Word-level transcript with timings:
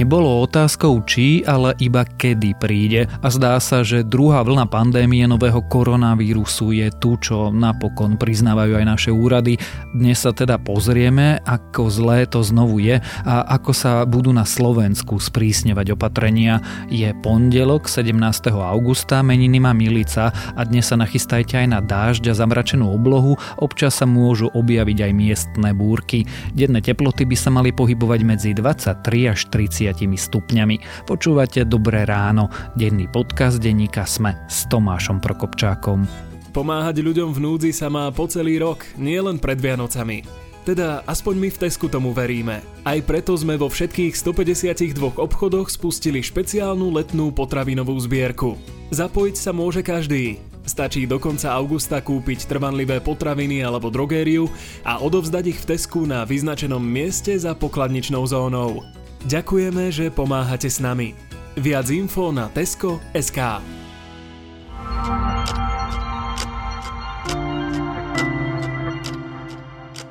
Nebolo 0.00 0.48
otázkou 0.48 1.04
či, 1.04 1.44
ale 1.44 1.76
iba 1.76 2.08
kedy 2.08 2.56
príde 2.56 3.04
a 3.20 3.28
zdá 3.28 3.60
sa, 3.60 3.84
že 3.84 4.00
druhá 4.00 4.40
vlna 4.40 4.64
pandémie 4.64 5.28
nového 5.28 5.60
koronavírusu 5.68 6.72
je 6.72 6.88
tu, 6.96 7.20
čo 7.20 7.52
napokon 7.52 8.16
priznávajú 8.16 8.80
aj 8.80 8.86
naše 8.88 9.10
úrady. 9.12 9.60
Dnes 9.92 10.24
sa 10.24 10.32
teda 10.32 10.56
pozrieme, 10.56 11.44
ako 11.44 11.92
zlé 11.92 12.24
to 12.24 12.40
znovu 12.40 12.80
je 12.80 12.96
a 13.28 13.44
ako 13.60 13.76
sa 13.76 14.08
budú 14.08 14.32
na 14.32 14.48
Slovensku 14.48 15.20
sprísňovať 15.20 15.92
opatrenia. 15.92 16.64
Je 16.88 17.12
pondelok 17.20 17.84
17. 17.84 18.16
augusta, 18.56 19.20
meniny 19.20 19.60
má 19.60 19.76
Milica 19.76 20.32
a 20.32 20.64
dnes 20.64 20.88
sa 20.88 20.96
nachystajte 20.96 21.60
aj 21.60 21.76
na 21.76 21.84
dážď 21.84 22.32
a 22.32 22.38
zamračenú 22.40 22.88
oblohu, 22.88 23.36
občas 23.60 24.00
sa 24.00 24.08
môžu 24.08 24.48
objaviť 24.48 24.96
aj 24.96 25.12
miestne 25.12 25.76
búrky. 25.76 26.24
Denné 26.56 26.80
teploty 26.80 27.28
by 27.28 27.36
sa 27.36 27.52
mali 27.52 27.68
pohybovať 27.68 28.20
medzi 28.24 28.56
23 28.56 29.36
až 29.36 29.44
30 29.52 29.89
stupňami. 29.94 31.06
Počúvate 31.08 31.66
Dobré 31.66 32.06
ráno, 32.06 32.46
denný 32.78 33.10
podcast 33.10 33.58
denníka 33.58 34.06
Sme 34.06 34.38
s 34.46 34.68
Tomášom 34.70 35.18
Prokopčákom. 35.18 36.06
Pomáhať 36.50 37.02
ľuďom 37.02 37.30
v 37.30 37.38
núdzi 37.46 37.70
sa 37.70 37.86
má 37.86 38.10
po 38.10 38.26
celý 38.26 38.58
rok, 38.58 38.82
nielen 38.98 39.38
pred 39.38 39.58
Vianocami. 39.58 40.26
Teda 40.60 41.00
aspoň 41.08 41.34
my 41.40 41.48
v 41.48 41.60
Tesku 41.66 41.88
tomu 41.88 42.12
veríme. 42.12 42.60
Aj 42.84 42.98
preto 43.00 43.32
sme 43.32 43.56
vo 43.56 43.72
všetkých 43.72 44.12
152 44.12 45.16
obchodoch 45.16 45.72
spustili 45.72 46.20
špeciálnu 46.20 46.92
letnú 46.92 47.32
potravinovú 47.32 47.96
zbierku. 47.96 48.60
Zapojiť 48.92 49.36
sa 49.40 49.50
môže 49.56 49.80
každý. 49.80 50.36
Stačí 50.68 51.08
do 51.08 51.16
konca 51.16 51.56
augusta 51.56 52.04
kúpiť 52.04 52.44
trvanlivé 52.44 53.00
potraviny 53.00 53.64
alebo 53.64 53.88
drogériu 53.88 54.52
a 54.84 55.00
odovzdať 55.00 55.44
ich 55.48 55.58
v 55.64 55.68
Tesku 55.74 56.04
na 56.04 56.28
vyznačenom 56.28 56.82
mieste 56.84 57.32
za 57.34 57.56
pokladničnou 57.56 58.22
zónou. 58.28 58.84
Ďakujeme, 59.28 59.92
že 59.92 60.08
pomáhate 60.08 60.72
s 60.72 60.80
nami. 60.80 61.12
Viac 61.60 61.92
info 61.92 62.32
na 62.32 62.48
Tesco.sk 62.48 63.38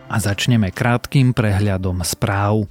A 0.10 0.18
začneme 0.18 0.74
krátkým 0.74 1.38
prehľadom 1.38 2.02
správ. 2.02 2.66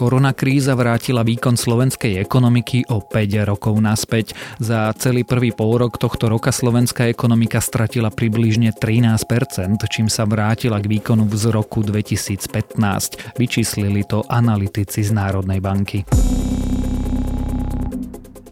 Koronakríza 0.00 0.72
vrátila 0.72 1.20
výkon 1.20 1.60
slovenskej 1.60 2.16
ekonomiky 2.24 2.88
o 2.88 3.04
5 3.04 3.44
rokov 3.44 3.76
naspäť. 3.84 4.32
Za 4.56 4.96
celý 4.96 5.28
prvý 5.28 5.52
rok 5.52 6.00
tohto 6.00 6.32
roka 6.32 6.48
slovenská 6.56 7.12
ekonomika 7.12 7.60
stratila 7.60 8.08
približne 8.08 8.72
13%, 8.72 9.20
čím 9.92 10.08
sa 10.08 10.24
vrátila 10.24 10.80
k 10.80 10.88
výkonu 10.88 11.28
z 11.36 11.52
roku 11.52 11.84
2015. 11.84 13.36
Vyčíslili 13.36 14.08
to 14.08 14.24
analytici 14.24 15.04
z 15.04 15.12
Národnej 15.12 15.60
banky. 15.60 16.08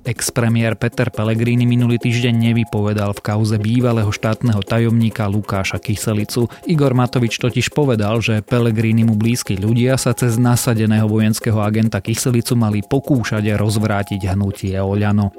Ex-premiér 0.08 0.80
Peter 0.80 1.12
Pellegrini 1.12 1.68
minulý 1.68 2.00
týždeň 2.00 2.32
nevypovedal 2.32 3.12
v 3.12 3.20
kauze 3.20 3.60
bývalého 3.60 4.08
štátneho 4.08 4.64
tajomníka 4.64 5.28
Lukáša 5.28 5.76
Kyselicu. 5.76 6.48
Igor 6.64 6.96
Matovič 6.96 7.36
totiž 7.36 7.68
povedal, 7.76 8.24
že 8.24 8.40
Pellegrini 8.40 9.04
mu 9.04 9.20
blízki 9.20 9.60
ľudia 9.60 10.00
sa 10.00 10.16
cez 10.16 10.40
nasadeného 10.40 11.04
vojenského 11.04 11.60
agenta 11.60 12.00
Kyselicu 12.00 12.56
mali 12.56 12.80
pokúšať 12.80 13.52
rozvrátiť 13.52 14.32
hnutie 14.32 14.80
Oľano. 14.80 15.36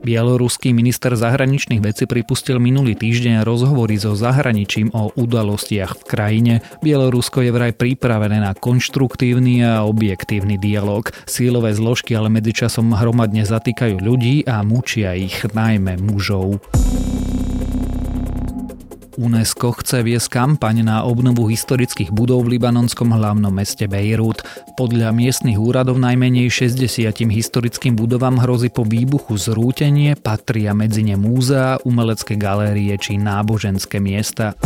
Bieloruský 0.00 0.72
minister 0.72 1.12
zahraničných 1.12 1.84
vecí 1.84 2.08
pripustil 2.08 2.56
minulý 2.56 2.96
týždeň 2.96 3.44
rozhovory 3.44 4.00
so 4.00 4.16
zahraničím 4.16 4.88
o 4.96 5.12
udalostiach 5.12 6.00
v 6.00 6.02
krajine. 6.08 6.54
Bielorusko 6.80 7.44
je 7.44 7.52
vraj 7.52 7.76
pripravené 7.76 8.40
na 8.40 8.56
konštruktívny 8.56 9.60
a 9.60 9.84
objektívny 9.84 10.56
dialog. 10.56 11.12
Sílové 11.28 11.76
zložky 11.76 12.16
ale 12.16 12.32
medzičasom 12.32 12.96
hromadne 12.96 13.44
zatýkajú 13.44 14.00
ľudí 14.00 14.48
a 14.48 14.64
mučia 14.64 15.12
ich, 15.12 15.44
najmä 15.52 16.00
mužov. 16.00 16.64
UNESCO 19.20 19.76
chce 19.76 20.00
viesť 20.00 20.32
kampaň 20.32 20.80
na 20.80 21.04
obnovu 21.04 21.44
historických 21.52 22.08
budov 22.08 22.48
v 22.48 22.56
libanonskom 22.56 23.12
hlavnom 23.12 23.52
meste 23.52 23.84
Bejrút. 23.84 24.40
Podľa 24.80 25.12
miestnych 25.12 25.60
úradov 25.60 26.00
najmenej 26.00 26.48
60 26.48 27.28
historickým 27.28 28.00
budovám 28.00 28.40
hrozí 28.40 28.72
po 28.72 28.88
výbuchu 28.88 29.36
zrútenie, 29.36 30.16
patria 30.16 30.72
medzi 30.72 31.04
ne 31.04 31.20
múzea, 31.20 31.84
umelecké 31.84 32.40
galérie 32.40 32.96
či 32.96 33.20
náboženské 33.20 34.00
miesta. 34.00 34.56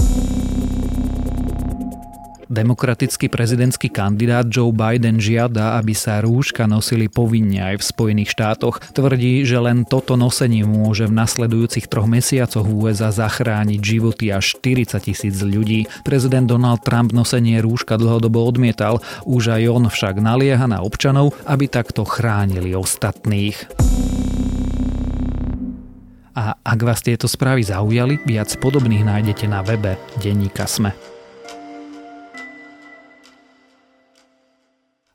Demokratický 2.55 3.27
prezidentský 3.27 3.91
kandidát 3.91 4.47
Joe 4.47 4.71
Biden 4.71 5.19
žiada, 5.19 5.75
aby 5.75 5.91
sa 5.91 6.23
rúška 6.23 6.71
nosili 6.71 7.11
povinne 7.11 7.75
aj 7.75 7.83
v 7.83 7.89
Spojených 7.91 8.31
štátoch. 8.31 8.79
Tvrdí, 8.95 9.43
že 9.43 9.59
len 9.59 9.83
toto 9.83 10.15
nosenie 10.15 10.63
môže 10.63 11.11
v 11.11 11.19
nasledujúcich 11.19 11.91
troch 11.91 12.07
mesiacoch 12.07 12.63
USA 12.63 13.11
zachrániť 13.11 13.81
životy 13.83 14.31
až 14.31 14.55
40 14.63 15.03
tisíc 15.03 15.35
ľudí. 15.43 15.91
Prezident 16.07 16.47
Donald 16.47 16.87
Trump 16.87 17.11
nosenie 17.11 17.59
rúška 17.59 17.99
dlhodobo 17.99 18.47
odmietal, 18.47 19.03
už 19.27 19.59
aj 19.59 19.63
on 19.75 19.85
však 19.91 20.23
nalieha 20.23 20.71
na 20.71 20.79
občanov, 20.79 21.35
aby 21.51 21.67
takto 21.67 22.07
chránili 22.07 22.71
ostatných. 22.79 23.67
A 26.39 26.55
ak 26.55 26.79
vás 26.87 27.03
tieto 27.03 27.27
správy 27.27 27.67
zaujali, 27.67 28.23
viac 28.23 28.55
podobných 28.63 29.03
nájdete 29.03 29.51
na 29.51 29.67
webe 29.67 29.99
Denníka 30.23 30.71
Sme. 30.71 31.14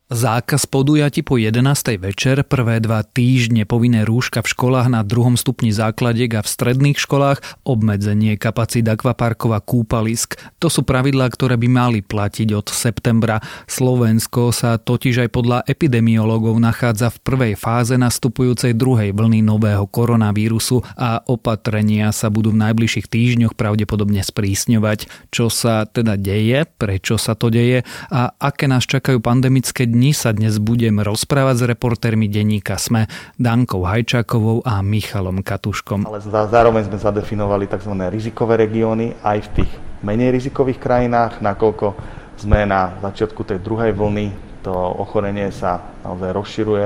Zákaz 0.09 0.65
podujati 0.65 1.21
po 1.21 1.37
11. 1.37 1.61
večer, 2.01 2.41
prvé 2.41 2.81
dva 2.81 3.05
týždne 3.05 3.69
povinné 3.69 4.01
rúška 4.09 4.41
v 4.41 4.49
školách 4.57 4.89
na 4.89 5.05
druhom 5.05 5.37
stupni 5.37 5.69
základiek 5.69 6.33
a 6.33 6.41
v 6.41 6.49
stredných 6.49 6.97
školách, 6.97 7.61
obmedzenie 7.61 8.33
kapacít 8.41 8.89
akvaparkov 8.89 9.53
a 9.53 9.61
kúpalisk. 9.61 10.41
To 10.57 10.65
sú 10.65 10.81
pravidlá, 10.81 11.29
ktoré 11.29 11.61
by 11.61 11.69
mali 11.69 11.99
platiť 12.01 12.49
od 12.57 12.73
septembra. 12.73 13.37
Slovensko 13.69 14.49
sa 14.49 14.81
totiž 14.81 15.21
aj 15.21 15.29
podľa 15.29 15.57
epidemiológov 15.69 16.57
nachádza 16.57 17.13
v 17.13 17.21
prvej 17.21 17.53
fáze 17.53 17.93
nastupujúcej 17.93 18.73
druhej 18.73 19.13
vlny 19.13 19.45
nového 19.45 19.85
koronavírusu 19.85 20.81
a 20.97 21.21
opatrenia 21.29 22.09
sa 22.09 22.33
budú 22.33 22.49
v 22.49 22.65
najbližších 22.65 23.05
týždňoch 23.05 23.53
pravdepodobne 23.53 24.25
sprísňovať. 24.25 25.29
Čo 25.29 25.53
sa 25.53 25.85
teda 25.85 26.17
deje, 26.17 26.65
prečo 26.65 27.21
sa 27.21 27.37
to 27.37 27.53
deje 27.53 27.85
a 28.09 28.33
aké 28.41 28.65
nás 28.65 28.89
čakajú 28.89 29.21
pandemické 29.21 29.85
dni 29.85 29.98
dni 29.99 30.15
sa 30.15 30.31
dnes 30.31 30.63
budem 30.63 31.03
rozprávať 31.03 31.55
s 31.59 31.63
reportérmi 31.75 32.31
denníka 32.31 32.79
SME 32.79 33.11
Dankou 33.35 33.83
Hajčákovou 33.83 34.63
a 34.63 34.79
Michalom 34.79 35.43
Katuškom. 35.43 36.07
Ale 36.07 36.23
zároveň 36.23 36.87
sme 36.87 36.95
zadefinovali 36.95 37.67
tzv. 37.67 38.07
rizikové 38.07 38.63
regióny 38.63 39.19
aj 39.19 39.37
v 39.43 39.49
tých 39.59 39.71
menej 39.99 40.39
rizikových 40.39 40.79
krajinách, 40.79 41.43
nakoľko 41.43 41.99
sme 42.39 42.63
na 42.63 42.95
začiatku 43.03 43.43
tej 43.43 43.59
druhej 43.59 43.91
vlny, 43.91 44.31
to 44.63 44.71
ochorenie 44.71 45.51
sa 45.51 45.98
naozaj 45.99 46.31
rozširuje 46.31 46.85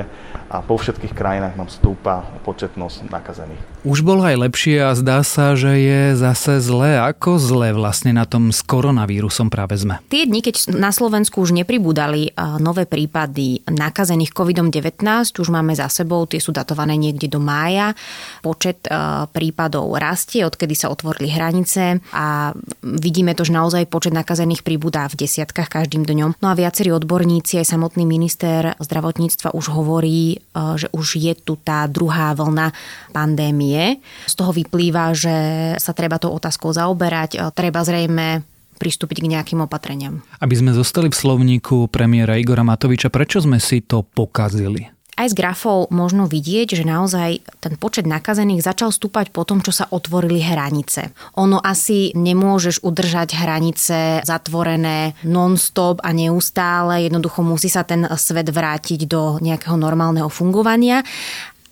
a 0.53 0.61
po 0.65 0.77
všetkých 0.77 1.13
krajinách 1.13 1.53
nám 1.53 1.69
stúpa 1.69 2.25
početnosť 2.41 3.09
nakazených. 3.13 3.61
Už 3.85 4.01
bolo 4.01 4.23
aj 4.23 4.39
lepšie 4.47 4.79
a 4.79 4.95
zdá 4.95 5.21
sa, 5.21 5.53
že 5.59 5.75
je 5.75 6.01
zase 6.15 6.63
zlé. 6.63 6.97
Ako 6.97 7.35
zlé 7.35 7.75
vlastne 7.75 8.15
na 8.15 8.23
tom 8.23 8.49
s 8.49 8.63
koronavírusom 8.63 9.51
práve 9.51 9.75
sme? 9.75 9.99
Tie 10.07 10.23
dni, 10.25 10.39
keď 10.39 10.71
na 10.73 10.89
Slovensku 10.95 11.43
už 11.43 11.51
nepribúdali 11.51 12.31
nové 12.63 12.87
prípady 12.87 13.61
nakazených 13.67 14.31
COVID-19, 14.31 15.03
už 15.35 15.49
máme 15.51 15.75
za 15.75 15.91
sebou, 15.91 16.23
tie 16.25 16.39
sú 16.39 16.55
datované 16.55 16.95
niekde 16.95 17.27
do 17.27 17.43
mája. 17.43 17.91
Počet 18.39 18.87
prípadov 19.35 19.93
rastie, 19.99 20.47
odkedy 20.47 20.73
sa 20.73 20.87
otvorili 20.87 21.27
hranice 21.29 21.99
a 22.15 22.55
vidíme 22.81 23.35
to, 23.35 23.43
že 23.43 23.51
naozaj 23.51 23.91
počet 23.91 24.15
nakazených 24.15 24.63
pribúda 24.63 25.05
v 25.11 25.27
desiatkách 25.27 25.67
každým 25.67 26.07
dňom. 26.07 26.39
No 26.39 26.47
a 26.49 26.55
viacerí 26.55 26.89
odborníci, 26.95 27.59
aj 27.59 27.75
samotný 27.75 28.07
minister 28.07 28.79
zdravotníctva 28.79 29.02
už 29.51 29.65
hovorí, 29.73 30.39
Eh, 30.53 30.77
že 30.77 30.87
už 30.93 31.17
je 31.17 31.33
tu 31.33 31.57
tá 31.57 31.89
druhá 31.89 32.37
vlna 32.37 32.69
pandémie. 33.09 33.97
Z 34.29 34.37
toho 34.37 34.53
vyplýva, 34.53 35.17
že 35.17 35.35
sa 35.81 35.97
treba 35.97 36.21
tou 36.21 36.29
otázkou 36.29 36.69
zaoberať. 36.69 37.41
Treba 37.57 37.81
zrejme 37.81 38.45
pristúpiť 38.77 39.25
k 39.25 39.31
nejakým 39.33 39.59
opatreniam. 39.65 40.21
Aby 40.37 40.61
sme 40.61 40.71
zostali 40.77 41.09
v 41.09 41.17
slovníku 41.17 41.89
premiéra 41.89 42.37
Igora 42.37 42.61
Matoviča, 42.61 43.09
prečo 43.09 43.41
sme 43.41 43.57
si 43.57 43.81
to 43.81 44.05
pokazili? 44.05 44.93
Aj 45.13 45.29
z 45.29 45.37
grafov 45.37 45.93
možno 45.93 46.25
vidieť, 46.25 46.81
že 46.81 46.89
naozaj 46.89 47.45
ten 47.61 47.77
počet 47.77 48.09
nakazených 48.09 48.65
začal 48.65 48.89
stúpať 48.89 49.29
po 49.29 49.45
tom, 49.45 49.61
čo 49.61 49.69
sa 49.69 49.85
otvorili 49.85 50.41
hranice. 50.41 51.13
Ono 51.37 51.61
asi 51.61 52.09
nemôžeš 52.17 52.81
udržať 52.81 53.37
hranice 53.37 54.25
zatvorené 54.25 55.13
non-stop 55.21 56.01
a 56.01 56.09
neustále, 56.17 57.05
jednoducho 57.05 57.45
musí 57.45 57.69
sa 57.69 57.85
ten 57.85 58.09
svet 58.17 58.49
vrátiť 58.49 59.05
do 59.05 59.37
nejakého 59.37 59.77
normálneho 59.77 60.33
fungovania 60.33 61.05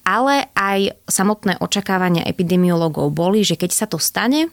ale 0.02 0.50
aj 0.58 0.98
samotné 1.06 1.62
očakávania 1.62 2.26
epidemiológov 2.26 3.14
boli, 3.14 3.46
že 3.46 3.54
keď 3.54 3.72
sa 3.72 3.86
to 3.86 4.02
stane, 4.02 4.50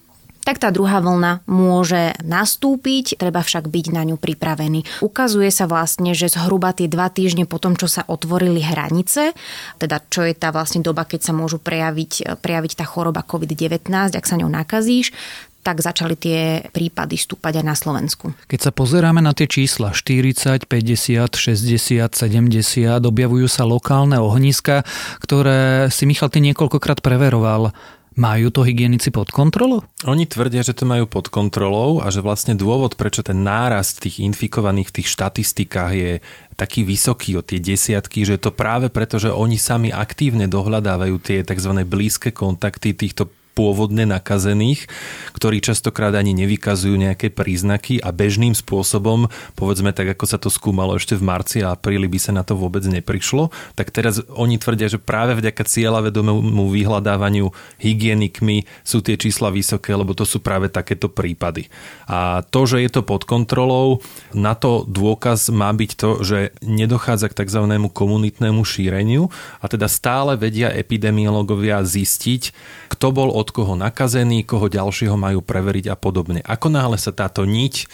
tak 0.49 0.65
tá 0.65 0.73
druhá 0.73 1.05
vlna 1.05 1.45
môže 1.45 2.17
nastúpiť, 2.25 3.21
treba 3.21 3.45
však 3.45 3.69
byť 3.69 3.87
na 3.93 4.09
ňu 4.09 4.17
pripravený. 4.17 5.05
Ukazuje 5.05 5.53
sa 5.53 5.69
vlastne, 5.69 6.17
že 6.17 6.33
zhruba 6.33 6.73
tie 6.73 6.89
dva 6.89 7.13
týždne 7.13 7.45
po 7.45 7.61
tom, 7.61 7.77
čo 7.77 7.85
sa 7.85 8.01
otvorili 8.09 8.65
hranice, 8.65 9.37
teda 9.77 10.01
čo 10.09 10.25
je 10.25 10.33
tá 10.33 10.49
vlastne 10.49 10.81
doba, 10.81 11.05
keď 11.05 11.21
sa 11.21 11.33
môžu 11.37 11.61
prejaviť, 11.61 12.41
prejaviť 12.41 12.81
tá 12.81 12.89
choroba 12.89 13.29
COVID-19, 13.29 13.93
ak 13.93 14.25
sa 14.25 14.41
ňou 14.41 14.49
nakazíš, 14.49 15.13
tak 15.61 15.85
začali 15.85 16.17
tie 16.17 16.65
prípady 16.73 17.21
stúpať 17.21 17.61
aj 17.61 17.65
na 17.69 17.77
Slovensku. 17.77 18.33
Keď 18.49 18.61
sa 18.65 18.73
pozeráme 18.73 19.21
na 19.21 19.37
tie 19.37 19.45
čísla 19.45 19.93
40, 19.93 20.65
50, 20.65 21.29
60, 21.29 22.09
70, 22.09 23.05
objavujú 23.05 23.45
sa 23.53 23.69
lokálne 23.69 24.17
ohniska, 24.17 24.89
ktoré 25.21 25.93
si 25.93 26.09
Michal 26.09 26.33
ty 26.33 26.41
niekoľkokrát 26.41 27.05
preveroval. 27.05 27.77
Majú 28.19 28.51
to 28.51 28.67
hygienici 28.67 29.15
pod 29.15 29.31
kontrolou? 29.31 29.87
Oni 30.03 30.27
tvrdia, 30.27 30.67
že 30.67 30.75
to 30.75 30.83
majú 30.91 31.07
pod 31.07 31.31
kontrolou 31.31 32.03
a 32.03 32.11
že 32.11 32.19
vlastne 32.19 32.59
dôvod, 32.59 32.99
prečo 32.99 33.23
ten 33.23 33.47
nárast 33.47 34.03
tých 34.03 34.19
infikovaných 34.19 34.91
v 34.91 34.97
tých 34.99 35.09
štatistikách 35.15 35.93
je 35.95 36.13
taký 36.59 36.83
vysoký 36.83 37.39
o 37.39 37.47
tie 37.47 37.63
desiatky, 37.63 38.27
že 38.27 38.43
to 38.43 38.51
práve 38.51 38.91
preto, 38.91 39.23
že 39.23 39.31
oni 39.31 39.55
sami 39.55 39.95
aktívne 39.95 40.51
dohľadávajú 40.51 41.15
tie 41.23 41.47
tzv. 41.47 41.87
blízke 41.87 42.35
kontakty 42.35 42.91
týchto 42.91 43.31
pôvodne 43.59 44.07
nakazených, 44.07 44.87
ktorí 45.35 45.59
častokrát 45.59 46.15
ani 46.15 46.31
nevykazujú 46.39 46.95
nejaké 46.95 47.35
príznaky 47.35 47.99
a 47.99 48.15
bežným 48.15 48.55
spôsobom, 48.55 49.27
povedzme 49.59 49.91
tak, 49.91 50.15
ako 50.15 50.25
sa 50.31 50.39
to 50.39 50.47
skúmalo 50.47 50.95
ešte 50.95 51.19
v 51.19 51.27
marci 51.27 51.59
a 51.67 51.75
apríli 51.75 52.07
by 52.07 52.23
sa 52.23 52.31
na 52.31 52.47
to 52.47 52.55
vôbec 52.55 52.87
neprišlo, 52.87 53.51
tak 53.75 53.91
teraz 53.91 54.23
oni 54.31 54.63
tvrdia, 54.63 54.87
že 54.87 55.03
práve 55.03 55.35
vďaka 55.35 55.67
cieľavedomému 55.67 56.71
vyhľadávaniu 56.71 57.51
hygienikmi 57.83 58.63
sú 58.87 59.03
tie 59.03 59.19
čísla 59.19 59.51
vysoké, 59.51 59.91
lebo 59.99 60.15
to 60.15 60.23
sú 60.23 60.39
práve 60.39 60.71
takéto 60.71 61.11
prípady. 61.11 61.67
A 62.07 62.47
to, 62.47 62.63
že 62.63 62.79
je 62.79 62.91
to 62.95 63.03
pod 63.03 63.27
kontrolou, 63.27 63.99
na 64.31 64.55
to 64.55 64.87
dôkaz 64.87 65.51
má 65.51 65.75
byť 65.75 65.91
to, 65.99 66.11
že 66.23 66.39
nedochádza 66.63 67.35
k 67.35 67.43
tzv. 67.43 67.63
komunitnému 67.91 68.63
šíreniu 68.63 69.35
a 69.59 69.67
teda 69.67 69.91
stále 69.91 70.39
vedia 70.39 70.71
epidemiológovia 70.71 71.83
zistiť, 71.83 72.55
kto 72.95 73.07
bol 73.11 73.35
od 73.35 73.48
od 73.49 73.57
koho 73.57 73.81
nakazený, 73.81 74.45
koho 74.45 74.69
ďalšieho 74.69 75.17
majú 75.17 75.41
preveriť 75.41 75.89
a 75.89 75.97
podobne. 75.97 76.45
Ako 76.45 76.69
náhle 76.69 77.01
sa 77.01 77.17
táto 77.17 77.49
niť 77.49 77.89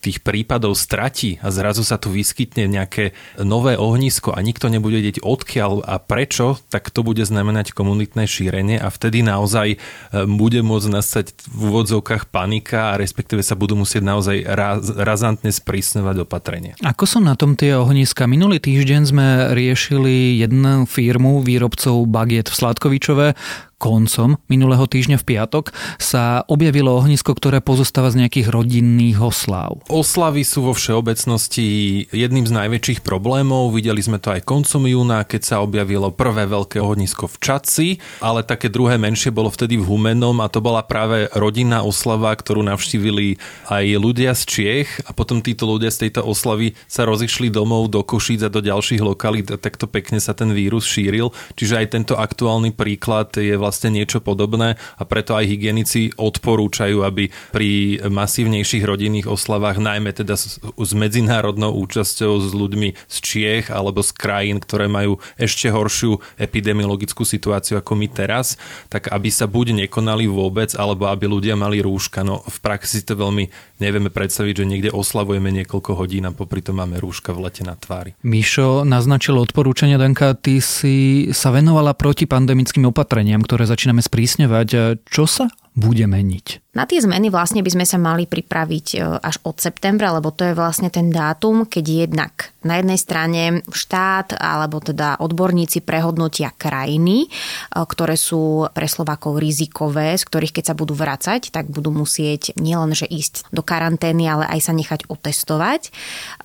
tých 0.00 0.24
prípadov 0.24 0.72
stratí 0.80 1.36
a 1.44 1.52
zrazu 1.52 1.84
sa 1.84 2.00
tu 2.00 2.08
vyskytne 2.08 2.64
nejaké 2.64 3.12
nové 3.36 3.76
ohnisko 3.76 4.32
a 4.32 4.40
nikto 4.40 4.72
nebude 4.72 4.96
vedieť 4.96 5.20
odkiaľ 5.20 5.84
a 5.84 6.00
prečo, 6.00 6.56
tak 6.72 6.88
to 6.88 7.04
bude 7.04 7.20
znamenať 7.20 7.76
komunitné 7.76 8.24
šírenie 8.24 8.80
a 8.80 8.88
vtedy 8.88 9.20
naozaj 9.20 9.76
e, 9.76 9.78
bude 10.24 10.64
môcť 10.64 10.88
nastať 10.88 11.26
v 11.52 11.60
úvodzovkách 11.68 12.32
panika 12.32 12.96
a 12.96 12.98
respektíve 12.98 13.44
sa 13.44 13.54
budú 13.60 13.76
musieť 13.76 14.00
naozaj 14.00 14.36
raz, 14.48 14.88
razantne 14.88 15.52
sprísňovať 15.52 16.16
opatrenie. 16.24 16.72
Ako 16.80 17.04
sú 17.04 17.20
na 17.20 17.36
tom 17.36 17.52
tie 17.52 17.76
ohniska? 17.76 18.24
Minulý 18.24 18.56
týždeň 18.56 19.00
sme 19.04 19.26
riešili 19.52 20.40
jednu 20.40 20.88
firmu 20.88 21.44
výrobcov 21.44 22.08
bagiet 22.08 22.48
v 22.48 22.56
Sladkovičove, 22.56 23.36
koncom 23.80 24.36
minulého 24.52 24.84
týždňa 24.84 25.16
v 25.16 25.24
piatok 25.24 25.72
sa 25.96 26.44
objavilo 26.44 26.92
ohnisko, 27.00 27.32
ktoré 27.32 27.64
pozostáva 27.64 28.12
z 28.12 28.20
nejakých 28.20 28.52
rodinných 28.52 29.16
oslav. 29.16 29.80
Oslavy 29.88 30.44
sú 30.44 30.68
vo 30.68 30.76
všeobecnosti 30.76 32.04
jedným 32.12 32.44
z 32.44 32.52
najväčších 32.52 33.00
problémov. 33.00 33.72
Videli 33.72 34.04
sme 34.04 34.20
to 34.20 34.36
aj 34.36 34.44
koncom 34.44 34.84
júna, 34.84 35.24
keď 35.24 35.40
sa 35.40 35.56
objavilo 35.64 36.12
prvé 36.12 36.44
veľké 36.44 36.76
ohnisko 36.76 37.24
v 37.32 37.36
Čaci, 37.40 37.88
ale 38.20 38.44
také 38.44 38.68
druhé 38.68 39.00
menšie 39.00 39.32
bolo 39.32 39.48
vtedy 39.48 39.80
v 39.80 39.88
Humenom 39.88 40.44
a 40.44 40.52
to 40.52 40.60
bola 40.60 40.84
práve 40.84 41.32
rodinná 41.32 41.80
oslava, 41.80 42.36
ktorú 42.36 42.60
navštívili 42.60 43.40
aj 43.72 43.84
ľudia 43.96 44.36
z 44.36 44.42
Čiech 44.44 44.90
a 45.08 45.16
potom 45.16 45.40
títo 45.40 45.64
ľudia 45.64 45.88
z 45.88 46.06
tejto 46.10 46.26
oslavy 46.26 46.76
sa 46.84 47.08
rozišli 47.08 47.48
domov 47.48 47.88
do 47.88 48.04
Košíc 48.04 48.44
a 48.44 48.52
do 48.52 48.60
ďalších 48.60 49.00
lokalít 49.00 49.48
a 49.54 49.56
takto 49.56 49.88
pekne 49.88 50.18
sa 50.18 50.36
ten 50.36 50.52
vírus 50.52 50.84
šíril. 50.84 51.30
Čiže 51.54 51.78
aj 51.80 51.86
tento 51.94 52.14
aktuálny 52.18 52.74
príklad 52.74 53.30
je 53.38 53.54
vlastne 53.54 53.69
vlastne 53.70 53.94
niečo 53.94 54.18
podobné 54.18 54.74
a 54.98 55.02
preto 55.06 55.38
aj 55.38 55.46
hygienici 55.46 56.10
odporúčajú, 56.18 57.06
aby 57.06 57.30
pri 57.54 58.02
masívnejších 58.10 58.82
rodinných 58.82 59.30
oslavách, 59.30 59.78
najmä 59.78 60.10
teda 60.10 60.34
s, 60.34 60.58
s 60.58 60.90
medzinárodnou 60.92 61.70
účasťou 61.86 62.42
s 62.42 62.50
ľuďmi 62.50 62.88
z 63.06 63.16
Čiech 63.22 63.70
alebo 63.70 64.02
z 64.02 64.10
krajín, 64.10 64.58
ktoré 64.58 64.90
majú 64.90 65.22
ešte 65.38 65.70
horšiu 65.70 66.18
epidemiologickú 66.34 67.22
situáciu 67.22 67.78
ako 67.78 67.94
my 67.94 68.10
teraz, 68.10 68.58
tak 68.90 69.06
aby 69.14 69.30
sa 69.30 69.46
buď 69.46 69.86
nekonali 69.86 70.26
vôbec, 70.26 70.74
alebo 70.74 71.06
aby 71.06 71.30
ľudia 71.30 71.54
mali 71.54 71.78
rúška. 71.78 72.26
No 72.26 72.42
v 72.42 72.58
praxi 72.58 73.06
to 73.06 73.14
veľmi 73.14 73.46
nevieme 73.78 74.10
predstaviť, 74.10 74.64
že 74.64 74.68
niekde 74.68 74.90
oslavujeme 74.90 75.48
niekoľko 75.62 75.94
hodín 75.94 76.26
a 76.26 76.34
popri 76.34 76.60
tom 76.60 76.82
máme 76.82 76.98
rúška 76.98 77.30
v 77.30 77.46
lete 77.46 77.62
na 77.62 77.78
tvári. 77.78 78.18
Mišo 78.26 78.82
naznačil 78.82 79.38
odporúčania, 79.38 80.00
Danka, 80.00 80.34
ty 80.34 80.58
si 80.58 81.28
sa 81.30 81.54
venovala 81.54 81.94
protipandemickým 81.94 82.88
opatreniam, 82.88 83.44
ktoré 83.44 83.59
ktoré 83.60 83.76
začíname 83.76 84.00
sprísňovať, 84.00 85.04
čo 85.04 85.28
sa 85.28 85.52
bude 85.76 86.08
meniť? 86.08 86.70
Na 86.70 86.86
tie 86.86 87.02
zmeny 87.02 87.34
vlastne 87.34 87.66
by 87.66 87.70
sme 87.70 87.86
sa 87.86 87.98
mali 87.98 88.30
pripraviť 88.30 88.86
e, 88.94 88.98
až 89.02 89.42
od 89.42 89.58
septembra, 89.58 90.14
lebo 90.14 90.30
to 90.30 90.46
je 90.46 90.54
vlastne 90.54 90.86
ten 90.86 91.10
dátum, 91.10 91.66
keď 91.66 92.06
jednak 92.06 92.54
na 92.62 92.78
jednej 92.78 92.94
strane 92.94 93.42
štát 93.66 94.38
alebo 94.38 94.78
teda 94.78 95.18
odborníci 95.18 95.82
prehodnotia 95.82 96.54
krajiny, 96.54 97.26
e, 97.26 97.28
ktoré 97.74 98.14
sú 98.14 98.70
pre 98.70 98.86
Slovákov 98.86 99.42
rizikové, 99.42 100.14
z 100.14 100.22
ktorých 100.30 100.62
keď 100.62 100.64
sa 100.70 100.78
budú 100.78 100.94
vracať, 100.94 101.50
tak 101.50 101.66
budú 101.74 101.90
musieť 101.90 102.54
nielenže 102.54 103.10
ísť 103.10 103.50
do 103.50 103.66
karantény, 103.66 104.30
ale 104.30 104.46
aj 104.46 104.70
sa 104.70 104.72
nechať 104.74 105.10
otestovať. 105.10 105.90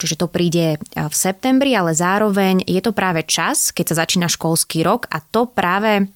Čiže 0.01 0.25
to 0.25 0.25
príde 0.25 0.67
e, 0.73 0.77
v 0.89 1.13
septembri, 1.13 1.77
ale 1.77 1.94
zároveň 1.94 2.65
je 2.65 2.81
to 2.81 2.97
práve 2.97 3.21
čas, 3.29 3.69
keď 3.69 3.94
sa 3.94 4.06
začína 4.06 4.25
školský 4.25 4.81
rok 4.81 5.06
a 5.13 5.21
to 5.21 5.45
práve 5.45 6.09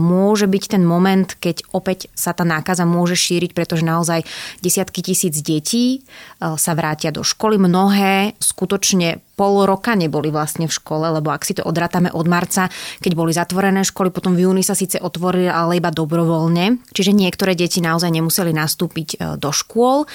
môže 0.00 0.46
byť 0.48 0.64
ten 0.78 0.82
moment, 0.86 1.26
keď 1.26 1.66
opäť 1.74 2.08
sa 2.16 2.32
tá 2.32 2.46
nákaza 2.46 2.88
môže 2.88 3.18
šíriť, 3.18 3.52
pretože 3.52 3.84
naozaj 3.84 4.24
desiatky 4.64 5.02
tisíc 5.04 5.36
detí 5.44 5.98
e, 5.98 5.98
sa 6.38 6.72
vrátia 6.72 7.12
do 7.12 7.26
školy. 7.26 7.60
Mnohé 7.60 8.38
skutočne 8.40 9.20
pol 9.36 9.68
roka 9.68 9.92
neboli 9.92 10.32
vlastne 10.32 10.64
v 10.64 10.76
škole, 10.76 11.12
lebo 11.12 11.28
ak 11.28 11.44
si 11.44 11.52
to 11.52 11.66
odrátame 11.66 12.08
od 12.08 12.24
marca, 12.24 12.72
keď 13.04 13.12
boli 13.12 13.36
zatvorené 13.36 13.84
školy, 13.84 14.08
potom 14.08 14.32
v 14.32 14.48
júni 14.48 14.62
sa 14.64 14.72
síce 14.72 14.96
otvorili, 14.96 15.52
ale 15.52 15.76
iba 15.78 15.92
dobrovoľne. 15.92 16.80
Čiže 16.96 17.12
niektoré 17.12 17.52
deti 17.52 17.84
naozaj 17.84 18.08
nemuseli 18.08 18.56
nastúpiť 18.56 19.08
e, 19.14 19.16
do 19.36 19.50
škôl. 19.52 20.08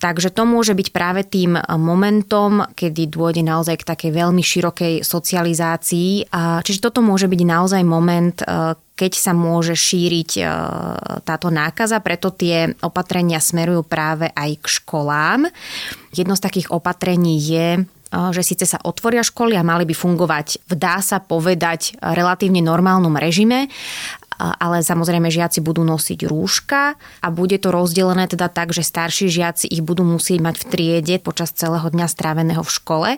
Takže 0.00 0.32
to 0.32 0.48
môže 0.48 0.72
byť 0.72 0.88
práve 0.96 1.28
tým 1.28 1.60
momentom, 1.60 2.64
kedy 2.72 3.12
dôjde 3.12 3.44
naozaj 3.44 3.84
k 3.84 3.88
takej 3.92 4.10
veľmi 4.16 4.40
širokej 4.40 5.04
socializácii. 5.04 6.32
Čiže 6.64 6.80
toto 6.80 7.04
môže 7.04 7.28
byť 7.28 7.40
naozaj 7.44 7.82
moment, 7.84 8.40
e, 8.40 8.80
keď 9.00 9.16
sa 9.16 9.32
môže 9.32 9.72
šíriť 9.72 10.30
e, 10.36 10.42
táto 11.24 11.48
nákaza, 11.48 12.04
preto 12.04 12.28
tie 12.28 12.76
opatrenia 12.84 13.40
smerujú 13.40 13.80
práve 13.88 14.28
aj 14.36 14.60
k 14.60 14.66
školám. 14.68 15.48
Jedno 16.12 16.36
z 16.36 16.44
takých 16.44 16.68
opatrení 16.68 17.40
je 17.40 17.68
e, 17.72 17.82
že 18.36 18.44
síce 18.44 18.68
sa 18.68 18.76
otvoria 18.84 19.24
školy 19.24 19.56
a 19.56 19.64
mali 19.64 19.88
by 19.88 19.96
fungovať, 19.96 20.68
vdá 20.68 21.00
sa 21.00 21.16
povedať, 21.16 21.96
relatívne 22.04 22.60
normálnom 22.60 23.16
režime, 23.16 23.72
ale 24.40 24.80
samozrejme 24.80 25.28
žiaci 25.28 25.60
budú 25.60 25.84
nosiť 25.84 26.24
rúška 26.24 26.96
a 26.96 27.28
bude 27.28 27.60
to 27.60 27.68
rozdelené 27.68 28.24
teda 28.24 28.48
tak, 28.48 28.72
že 28.72 28.80
starší 28.80 29.28
žiaci 29.28 29.68
ich 29.68 29.84
budú 29.84 30.00
musieť 30.00 30.40
mať 30.40 30.54
v 30.56 30.64
triede 30.64 31.14
počas 31.20 31.52
celého 31.52 31.84
dňa 31.84 32.06
stráveného 32.08 32.64
v 32.64 32.72
škole. 32.72 33.10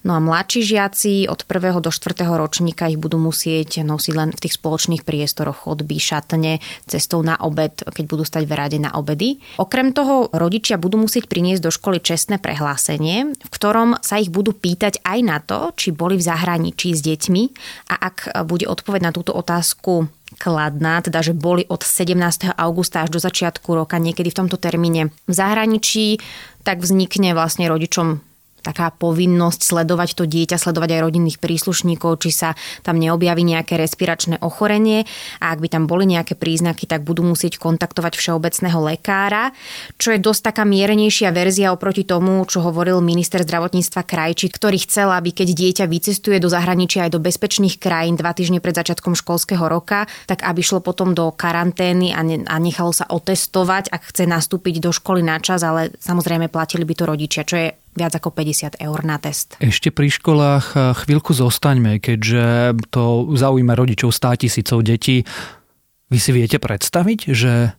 No 0.00 0.16
a 0.16 0.20
mladší 0.22 0.64
žiaci 0.64 1.28
od 1.28 1.44
1. 1.44 1.84
do 1.84 1.90
4. 1.92 2.24
ročníka 2.24 2.88
ich 2.88 2.96
budú 2.96 3.20
musieť 3.20 3.84
nosiť 3.84 4.14
len 4.16 4.30
v 4.32 4.40
tých 4.40 4.56
spoločných 4.56 5.04
priestoroch 5.04 5.68
chodby, 5.68 6.00
šatne, 6.00 6.64
cestou 6.88 7.20
na 7.20 7.36
obed, 7.36 7.76
keď 7.84 8.04
budú 8.08 8.24
stať 8.24 8.48
v 8.48 8.52
rade 8.56 8.78
na 8.80 8.94
obedy. 8.96 9.42
Okrem 9.60 9.92
toho 9.92 10.32
rodičia 10.32 10.80
budú 10.80 10.96
musieť 10.96 11.28
priniesť 11.28 11.62
do 11.66 11.74
školy 11.74 11.98
čestné 12.00 12.40
prehlásenie, 12.40 13.34
v 13.36 13.50
ktorom 13.50 13.98
sa 14.00 14.22
ich 14.22 14.32
budú 14.32 14.54
pýtať 14.54 15.02
aj 15.04 15.18
na 15.20 15.42
to, 15.42 15.74
či 15.74 15.92
boli 15.92 16.16
v 16.16 16.24
zahraničí 16.24 16.94
s 16.94 17.02
deťmi 17.02 17.42
a 17.90 17.94
ak 17.98 18.46
bude 18.46 18.70
odpoveď 18.70 19.10
na 19.10 19.12
túto 19.12 19.34
otázku 19.34 20.06
kladná, 20.36 21.00
teda 21.00 21.24
že 21.24 21.32
boli 21.32 21.64
od 21.66 21.82
17. 21.82 22.52
augusta 22.54 23.02
až 23.02 23.16
do 23.16 23.20
začiatku 23.20 23.72
roka 23.72 23.96
niekedy 23.96 24.30
v 24.30 24.38
tomto 24.44 24.60
termíne 24.60 25.10
v 25.26 25.32
zahraničí, 25.32 26.20
tak 26.62 26.84
vznikne 26.84 27.32
vlastne 27.32 27.66
rodičom 27.66 28.20
taká 28.66 28.90
povinnosť 28.90 29.62
sledovať 29.62 30.18
to 30.18 30.24
dieťa, 30.26 30.58
sledovať 30.58 30.98
aj 30.98 31.04
rodinných 31.06 31.38
príslušníkov, 31.38 32.26
či 32.26 32.34
sa 32.34 32.58
tam 32.82 32.98
neobjaví 32.98 33.46
nejaké 33.46 33.78
respiračné 33.78 34.42
ochorenie. 34.42 35.06
A 35.38 35.54
ak 35.54 35.62
by 35.62 35.68
tam 35.70 35.86
boli 35.86 36.10
nejaké 36.10 36.34
príznaky, 36.34 36.90
tak 36.90 37.06
budú 37.06 37.22
musieť 37.22 37.62
kontaktovať 37.62 38.18
všeobecného 38.18 38.80
lekára, 38.82 39.54
čo 40.02 40.10
je 40.10 40.18
dosť 40.18 40.50
taká 40.50 40.66
miernejšia 40.66 41.30
verzia 41.30 41.70
oproti 41.70 42.02
tomu, 42.02 42.42
čo 42.50 42.58
hovoril 42.66 42.98
minister 42.98 43.46
zdravotníctva 43.46 44.02
Krajči, 44.02 44.50
ktorý 44.50 44.82
chcel, 44.82 45.14
aby 45.14 45.30
keď 45.30 45.48
dieťa 45.54 45.84
vycestuje 45.86 46.42
do 46.42 46.50
zahraničia 46.50 47.06
aj 47.06 47.14
do 47.14 47.22
bezpečných 47.22 47.78
krajín 47.78 48.18
dva 48.18 48.34
týždne 48.34 48.58
pred 48.58 48.74
začiatkom 48.74 49.14
školského 49.14 49.62
roka, 49.68 50.10
tak 50.26 50.42
aby 50.42 50.60
šlo 50.64 50.82
potom 50.82 51.14
do 51.14 51.30
karantény 51.30 52.10
a, 52.16 52.24
ne, 52.26 52.42
a 52.42 52.56
nechalo 52.58 52.90
sa 52.90 53.06
otestovať, 53.06 53.92
ak 53.92 54.10
chce 54.10 54.24
nastúpiť 54.26 54.82
do 54.82 54.90
školy 54.90 55.22
na 55.22 55.38
čas, 55.38 55.62
ale 55.62 55.92
samozrejme 56.00 56.48
platili 56.50 56.82
by 56.82 56.94
to 56.96 57.04
rodičia, 57.04 57.42
čo 57.44 57.56
je 57.60 57.68
viac 57.96 58.12
ako 58.14 58.30
50 58.30 58.76
eur 58.78 58.98
na 59.02 59.16
test. 59.16 59.56
Ešte 59.58 59.88
pri 59.90 60.12
školách 60.12 60.66
eh, 60.76 60.80
chvíľku 60.92 61.32
zostaňme, 61.32 61.98
keďže 61.98 62.76
to 62.92 63.32
zaujíma 63.34 63.72
rodičov 63.72 64.12
100 64.12 64.46
tisícov 64.46 64.84
detí. 64.84 65.24
Vy 66.06 66.18
si 66.22 66.30
viete 66.30 66.62
predstaviť, 66.62 67.34
že 67.34 67.74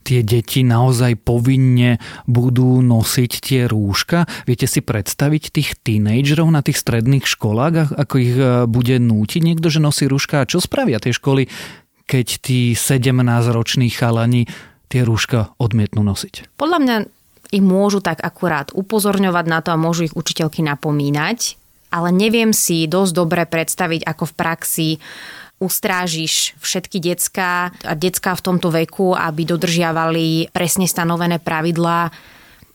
tie 0.00 0.24
deti 0.24 0.64
naozaj 0.64 1.20
povinne 1.20 2.00
budú 2.24 2.80
nosiť 2.80 3.32
tie 3.44 3.60
rúška? 3.68 4.24
Viete 4.48 4.64
si 4.64 4.80
predstaviť 4.80 5.42
tých 5.52 5.76
tínejdžerov 5.84 6.48
na 6.48 6.64
tých 6.64 6.80
stredných 6.80 7.28
školách, 7.28 7.98
ako 7.98 8.14
ich 8.16 8.34
eh, 8.38 8.64
bude 8.64 8.96
nútiť 8.96 9.40
niekto, 9.42 9.68
že 9.68 9.82
nosí 9.82 10.06
rúška? 10.06 10.46
A 10.46 10.48
čo 10.48 10.62
spravia 10.62 11.02
tie 11.02 11.12
školy, 11.12 11.50
keď 12.06 12.26
tí 12.42 12.72
17-roční 12.74 13.90
chalani 13.92 14.50
tie 14.90 15.06
rúška 15.06 15.54
odmietnú 15.62 16.02
nosiť? 16.02 16.58
Podľa 16.58 16.78
mňa 16.82 16.96
ich 17.50 17.62
môžu 17.62 17.98
tak 17.98 18.22
akurát 18.22 18.70
upozorňovať 18.70 19.44
na 19.50 19.58
to 19.60 19.74
a 19.74 19.80
môžu 19.80 20.06
ich 20.06 20.14
učiteľky 20.14 20.62
napomínať, 20.62 21.58
ale 21.90 22.14
neviem 22.14 22.54
si 22.54 22.86
dosť 22.86 23.12
dobre 23.12 23.42
predstaviť, 23.44 24.06
ako 24.06 24.24
v 24.30 24.36
praxi 24.38 24.88
ustrážiš 25.60 26.56
všetky 26.56 27.02
decka 27.02 27.74
a 27.84 27.92
decka 27.92 28.32
v 28.32 28.44
tomto 28.46 28.72
veku, 28.72 29.12
aby 29.12 29.44
dodržiavali 29.44 30.54
presne 30.54 30.88
stanovené 30.88 31.36
pravidlá. 31.36 32.08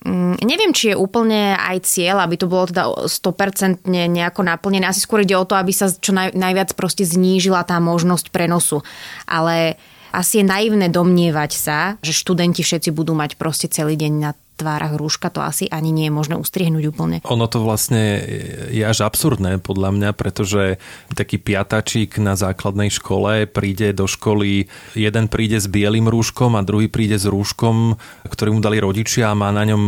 Mm, 0.06 0.38
neviem, 0.46 0.70
či 0.70 0.94
je 0.94 1.00
úplne 1.00 1.58
aj 1.58 1.82
cieľ, 1.90 2.22
aby 2.22 2.38
to 2.38 2.46
bolo 2.46 2.70
teda 2.70 3.10
100% 3.10 3.90
nejako 3.90 4.46
naplnené. 4.46 4.86
Asi 4.86 5.02
skôr 5.02 5.26
ide 5.26 5.34
o 5.34 5.50
to, 5.50 5.58
aby 5.58 5.74
sa 5.74 5.90
čo 5.90 6.14
naj, 6.14 6.38
najviac 6.38 6.78
proste 6.78 7.02
znížila 7.02 7.66
tá 7.66 7.82
možnosť 7.82 8.30
prenosu. 8.30 8.86
Ale 9.26 9.82
asi 10.14 10.40
je 10.40 10.46
naivné 10.46 10.94
domnievať 10.94 11.52
sa, 11.58 11.98
že 12.06 12.14
študenti 12.14 12.62
všetci 12.62 12.94
budú 12.94 13.18
mať 13.18 13.34
proste 13.34 13.66
celý 13.66 13.98
deň 13.98 14.14
na 14.14 14.38
tvárach 14.56 14.96
rúška, 14.96 15.28
to 15.30 15.44
asi 15.44 15.68
ani 15.68 15.92
nie 15.92 16.08
je 16.08 16.16
možné 16.16 16.36
ustriehnúť 16.40 16.84
úplne. 16.90 17.18
Ono 17.28 17.46
to 17.52 17.60
vlastne 17.60 18.24
je 18.72 18.84
až 18.84 19.04
absurdné 19.04 19.60
podľa 19.60 19.92
mňa, 19.92 20.10
pretože 20.16 20.80
taký 21.12 21.38
piatačík 21.38 22.18
na 22.24 22.40
základnej 22.40 22.88
škole 22.90 23.46
príde 23.52 23.92
do 23.92 24.08
školy, 24.08 24.72
jeden 24.96 25.26
príde 25.28 25.60
s 25.60 25.68
bielým 25.68 26.08
rúškom 26.08 26.56
a 26.56 26.66
druhý 26.66 26.88
príde 26.88 27.20
s 27.20 27.28
rúškom, 27.28 28.00
ktorý 28.32 28.56
mu 28.56 28.62
dali 28.64 28.80
rodičia 28.80 29.32
a 29.32 29.38
má 29.38 29.52
na 29.52 29.68
ňom 29.68 29.84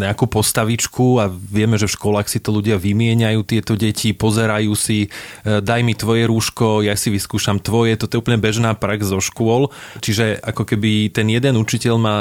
nejakú 0.00 0.24
postavičku 0.26 1.20
a 1.20 1.28
vieme, 1.28 1.76
že 1.76 1.86
v 1.86 1.96
školách 2.00 2.28
si 2.32 2.40
to 2.40 2.50
ľudia 2.50 2.80
vymieňajú 2.80 3.40
tieto 3.44 3.76
deti, 3.76 4.16
pozerajú 4.16 4.72
si, 4.72 5.08
e, 5.44 5.60
daj 5.60 5.80
mi 5.84 5.92
tvoje 5.92 6.24
rúško, 6.24 6.80
ja 6.82 6.96
si 6.96 7.12
vyskúšam 7.12 7.60
tvoje, 7.60 8.00
toto 8.00 8.16
je 8.16 8.22
úplne 8.24 8.40
bežná 8.40 8.72
prax 8.72 9.12
zo 9.12 9.20
škôl, 9.20 9.68
čiže 10.00 10.40
ako 10.40 10.64
keby 10.64 11.12
ten 11.12 11.28
jeden 11.28 11.60
učiteľ 11.60 11.94
má 12.00 12.16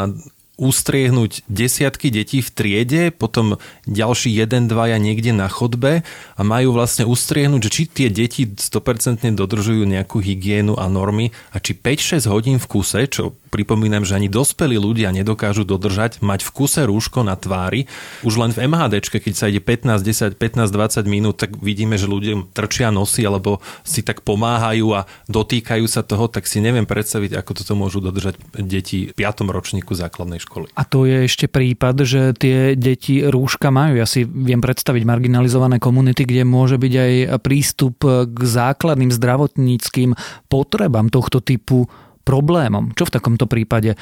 ustriehnúť 0.58 1.46
desiatky 1.48 2.10
detí 2.10 2.42
v 2.42 2.50
triede, 2.50 3.02
potom 3.14 3.62
ďalší 3.86 4.34
jeden, 4.34 4.66
dvaja 4.66 4.98
niekde 4.98 5.32
na 5.32 5.48
chodbe 5.48 6.02
a 6.36 6.42
majú 6.42 6.74
vlastne 6.74 7.06
ustriehnúť, 7.06 7.62
že 7.70 7.74
či 7.74 7.84
tie 7.86 8.10
deti 8.10 8.50
100% 8.50 9.24
dodržujú 9.38 9.86
nejakú 9.86 10.20
hygienu 10.20 10.76
a 10.76 10.90
normy 10.90 11.32
a 11.54 11.62
či 11.62 11.78
5-6 11.78 12.26
hodín 12.28 12.58
v 12.58 12.66
kuse, 12.68 13.06
čo 13.08 13.38
pripomínam, 13.48 14.04
že 14.04 14.20
ani 14.20 14.28
dospelí 14.28 14.76
ľudia 14.76 15.10
nedokážu 15.16 15.64
dodržať, 15.64 16.20
mať 16.22 16.46
v 16.46 16.52
kuse 16.54 16.84
rúško 16.86 17.24
na 17.24 17.40
tvári. 17.40 17.88
Už 18.22 18.38
len 18.38 18.52
v 18.52 18.68
MHD, 18.68 19.00
keď 19.08 19.34
sa 19.36 19.50
ide 19.50 19.64
15, 19.64 20.04
10, 20.04 20.36
15, 20.36 20.70
20 20.70 21.08
minút, 21.08 21.40
tak 21.40 21.56
vidíme, 21.58 21.96
že 21.96 22.06
ľudia 22.06 22.44
trčia 22.52 22.92
nosy 22.92 23.24
alebo 23.24 23.64
si 23.88 24.04
tak 24.04 24.22
pomáhajú 24.22 24.88
a 24.94 25.08
dotýkajú 25.32 25.86
sa 25.88 26.04
toho, 26.04 26.28
tak 26.28 26.46
si 26.46 26.60
neviem 26.60 26.86
predstaviť, 26.86 27.40
ako 27.40 27.52
toto 27.64 27.74
môžu 27.74 28.04
dodržať 28.04 28.38
deti 28.60 29.10
v 29.10 29.14
5. 29.16 29.48
ročníku 29.48 29.96
základnej 29.96 30.44
školy. 30.44 30.72
A 30.76 30.84
to 30.84 31.08
je 31.08 31.26
ešte 31.26 31.48
prípad, 31.48 32.04
že 32.04 32.22
tie 32.36 32.76
deti 32.76 33.24
rúška 33.24 33.72
majú. 33.72 33.98
Ja 34.00 34.08
si 34.08 34.28
viem 34.28 34.60
predstaviť 34.60 35.04
marginalizované 35.08 35.80
komunity, 35.80 36.28
kde 36.28 36.44
môže 36.44 36.76
byť 36.76 36.94
aj 36.94 37.14
prístup 37.42 38.04
k 38.06 38.40
základným 38.44 39.10
zdravotníckým 39.14 40.14
potrebám 40.52 41.08
tohto 41.08 41.40
typu 41.40 41.88
problémom. 42.28 42.92
Čo 42.92 43.08
v 43.08 43.16
takomto 43.16 43.48
prípade? 43.48 43.96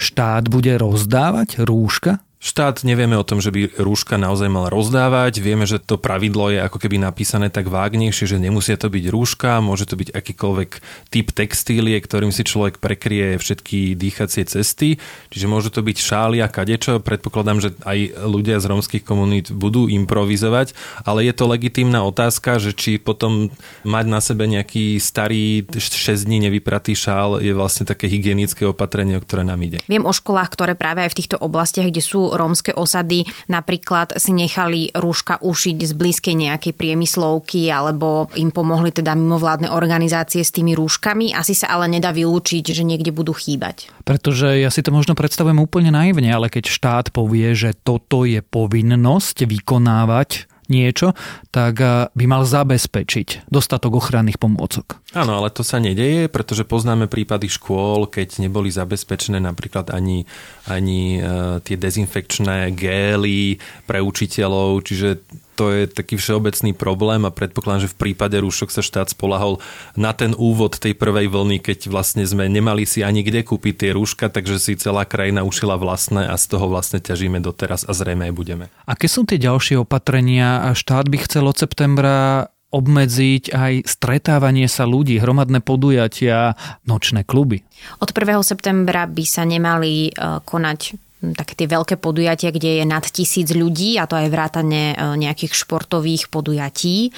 Štát 0.00 0.48
bude 0.48 0.72
rozdávať 0.80 1.60
rúška 1.68 2.24
Štát 2.38 2.86
nevieme 2.86 3.18
o 3.18 3.26
tom, 3.26 3.42
že 3.42 3.50
by 3.50 3.82
rúška 3.82 4.14
naozaj 4.14 4.46
mal 4.46 4.70
rozdávať. 4.70 5.42
Vieme, 5.42 5.66
že 5.66 5.82
to 5.82 5.98
pravidlo 5.98 6.54
je 6.54 6.62
ako 6.62 6.78
keby 6.78 7.02
napísané 7.02 7.50
tak 7.50 7.66
vágnejšie, 7.66 8.30
že 8.30 8.38
nemusia 8.38 8.78
to 8.78 8.86
byť 8.86 9.04
rúška, 9.10 9.58
môže 9.58 9.90
to 9.90 9.98
byť 9.98 10.14
akýkoľvek 10.14 10.70
typ 11.10 11.26
textílie, 11.34 11.98
ktorým 11.98 12.30
si 12.30 12.46
človek 12.46 12.78
prekrie 12.78 13.42
všetky 13.42 13.98
dýchacie 13.98 14.46
cesty. 14.46 15.02
Čiže 15.34 15.50
môžu 15.50 15.74
to 15.74 15.82
byť 15.82 15.98
šály 15.98 16.38
a 16.38 16.46
kadečo. 16.46 17.02
Predpokladám, 17.02 17.58
že 17.58 17.74
aj 17.82 18.22
ľudia 18.30 18.62
z 18.62 18.70
rómskych 18.70 19.02
komunít 19.02 19.50
budú 19.50 19.90
improvizovať, 19.90 20.78
ale 21.02 21.26
je 21.26 21.34
to 21.34 21.50
legitímna 21.50 22.06
otázka, 22.06 22.62
že 22.62 22.70
či 22.70 23.02
potom 23.02 23.50
mať 23.82 24.06
na 24.06 24.22
sebe 24.22 24.46
nejaký 24.46 25.02
starý 25.02 25.66
6 25.74 26.22
dní 26.22 26.46
nevypratý 26.46 26.94
šál 26.94 27.42
je 27.42 27.50
vlastne 27.50 27.82
také 27.82 28.06
hygienické 28.06 28.62
opatrenie, 28.62 29.18
o 29.18 29.24
ktoré 29.26 29.42
nám 29.42 29.58
ide. 29.66 29.82
Viem 29.90 30.06
o 30.06 30.14
školách, 30.14 30.54
ktoré 30.54 30.78
práve 30.78 31.02
aj 31.02 31.10
v 31.10 31.18
týchto 31.18 31.36
oblastiach, 31.42 31.90
kde 31.90 31.98
sú 31.98 32.27
rómske 32.34 32.74
osady 32.74 33.24
napríklad 33.48 34.16
si 34.20 34.34
nechali 34.34 34.92
rúška 34.92 35.40
ušiť 35.40 35.78
z 35.84 35.92
blízkej 35.94 36.34
nejakej 36.36 36.72
priemyslovky 36.76 37.68
alebo 37.72 38.28
im 38.36 38.52
pomohli 38.52 38.92
teda 38.92 39.14
mimovládne 39.14 39.70
organizácie 39.72 40.44
s 40.44 40.52
tými 40.52 40.74
rúškami. 40.74 41.32
Asi 41.32 41.54
sa 41.54 41.72
ale 41.72 41.88
nedá 41.88 42.12
vylúčiť, 42.12 42.64
že 42.74 42.82
niekde 42.84 43.14
budú 43.14 43.32
chýbať. 43.32 43.88
Pretože 44.04 44.60
ja 44.60 44.68
si 44.72 44.84
to 44.84 44.92
možno 44.92 45.14
predstavujem 45.14 45.58
úplne 45.60 45.92
naivne, 45.92 46.28
ale 46.28 46.52
keď 46.52 46.64
štát 46.68 47.06
povie, 47.14 47.52
že 47.54 47.76
toto 47.76 48.24
je 48.24 48.40
povinnosť 48.40 49.48
vykonávať 49.48 50.57
niečo, 50.68 51.16
tak 51.50 51.74
eh, 51.80 52.06
by 52.12 52.24
mal 52.28 52.44
zabezpečiť 52.44 53.48
dostatok 53.48 53.98
ochranných 53.98 54.38
pomôcok. 54.38 55.00
Áno, 55.16 55.40
ale 55.40 55.48
to 55.48 55.64
sa 55.64 55.80
nedeje, 55.80 56.28
pretože 56.28 56.68
poznáme 56.68 57.08
prípady 57.08 57.48
škôl, 57.48 58.06
keď 58.06 58.44
neboli 58.44 58.68
zabezpečené 58.68 59.40
napríklad 59.40 59.88
ani, 59.88 60.28
ani 60.68 61.16
uh, 61.16 61.64
tie 61.64 61.80
dezinfekčné 61.80 62.76
gély 62.76 63.56
pre 63.88 64.04
učiteľov, 64.04 64.84
čiže 64.84 65.24
to 65.58 65.74
je 65.74 65.90
taký 65.90 66.14
všeobecný 66.14 66.70
problém 66.78 67.26
a 67.26 67.34
predpokladám, 67.34 67.90
že 67.90 67.92
v 67.92 67.98
prípade 68.06 68.38
rúšok 68.38 68.70
sa 68.70 68.78
štát 68.78 69.10
spolahol 69.10 69.58
na 69.98 70.14
ten 70.14 70.30
úvod 70.38 70.78
tej 70.78 70.94
prvej 70.94 71.26
vlny, 71.26 71.58
keď 71.58 71.90
vlastne 71.90 72.22
sme 72.22 72.46
nemali 72.46 72.86
si 72.86 73.02
ani 73.02 73.26
kde 73.26 73.42
kúpiť 73.42 73.74
tie 73.74 73.90
rúška, 73.90 74.30
takže 74.30 74.62
si 74.62 74.78
celá 74.78 75.02
krajina 75.02 75.42
ušila 75.42 75.74
vlastné 75.74 76.30
a 76.30 76.38
z 76.38 76.54
toho 76.54 76.70
vlastne 76.70 77.02
ťažíme 77.02 77.42
doteraz 77.42 77.82
a 77.82 77.90
zrejme 77.90 78.30
aj 78.30 78.34
budeme. 78.38 78.64
Aké 78.86 79.10
sú 79.10 79.26
tie 79.26 79.42
ďalšie 79.42 79.82
opatrenia? 79.82 80.70
Štát 80.78 81.10
by 81.10 81.18
chcel 81.26 81.50
od 81.50 81.58
septembra 81.58 82.46
obmedziť 82.68 83.50
aj 83.50 83.72
stretávanie 83.88 84.68
sa 84.68 84.84
ľudí, 84.84 85.16
hromadné 85.16 85.64
podujatia, 85.64 86.52
nočné 86.84 87.24
kluby. 87.24 87.64
Od 87.98 88.12
1. 88.12 88.44
septembra 88.44 89.08
by 89.08 89.24
sa 89.24 89.48
nemali 89.48 90.12
e, 90.12 90.20
konať 90.44 91.07
také 91.18 91.58
tie 91.58 91.66
veľké 91.66 91.98
podujatia, 91.98 92.54
kde 92.54 92.82
je 92.82 92.84
nad 92.86 93.02
tisíc 93.02 93.50
ľudí 93.50 93.98
a 93.98 94.06
to 94.06 94.14
aj 94.14 94.30
vrátane 94.30 94.94
e, 94.94 95.18
nejakých 95.18 95.50
športových 95.50 96.30
podujatí. 96.30 97.10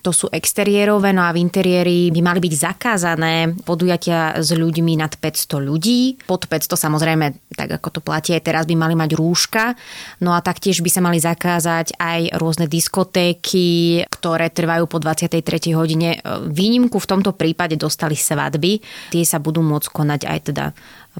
To 0.00 0.10
sú 0.10 0.32
exteriérové, 0.32 1.12
no 1.12 1.20
a 1.20 1.36
v 1.36 1.44
interiéri 1.44 2.08
by 2.08 2.20
mali 2.24 2.40
byť 2.40 2.54
zakázané 2.56 3.52
podujatia 3.60 4.40
s 4.40 4.56
ľuďmi 4.56 4.96
nad 4.96 5.12
500 5.12 5.68
ľudí. 5.68 6.16
Pod 6.24 6.48
500 6.48 6.80
samozrejme, 6.80 7.52
tak 7.52 7.76
ako 7.76 7.88
to 7.92 8.00
platí 8.00 8.32
aj 8.32 8.42
teraz, 8.48 8.64
by 8.64 8.72
mali 8.72 8.96
mať 8.96 9.10
rúška. 9.12 9.76
No 10.24 10.32
a 10.32 10.40
taktiež 10.40 10.80
by 10.80 10.88
sa 10.88 11.04
mali 11.04 11.20
zakázať 11.20 12.00
aj 12.00 12.40
rôzne 12.40 12.64
diskotéky, 12.72 14.00
ktoré 14.08 14.48
trvajú 14.48 14.88
po 14.88 14.96
23. 14.96 15.76
hodine. 15.76 16.16
E, 16.16 16.48
výnimku 16.48 16.96
v 16.96 17.10
tomto 17.10 17.36
prípade 17.36 17.76
dostali 17.76 18.16
svadby. 18.16 18.80
Tie 19.12 19.24
sa 19.28 19.36
budú 19.36 19.60
môcť 19.60 19.88
konať 19.92 20.20
aj 20.24 20.38
teda 20.48 20.64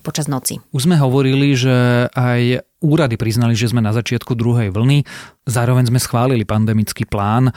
počas 0.00 0.30
noci. 0.30 0.62
Už 0.72 0.88
sme 0.88 0.96
hovorili, 0.96 1.52
že 1.52 2.08
aj 2.16 2.64
úrady 2.80 3.20
priznali, 3.20 3.52
že 3.52 3.68
sme 3.68 3.84
na 3.84 3.92
začiatku 3.92 4.32
druhej 4.32 4.72
vlny. 4.72 5.04
Zároveň 5.44 5.92
sme 5.92 6.00
schválili 6.00 6.48
pandemický 6.48 7.04
plán. 7.04 7.52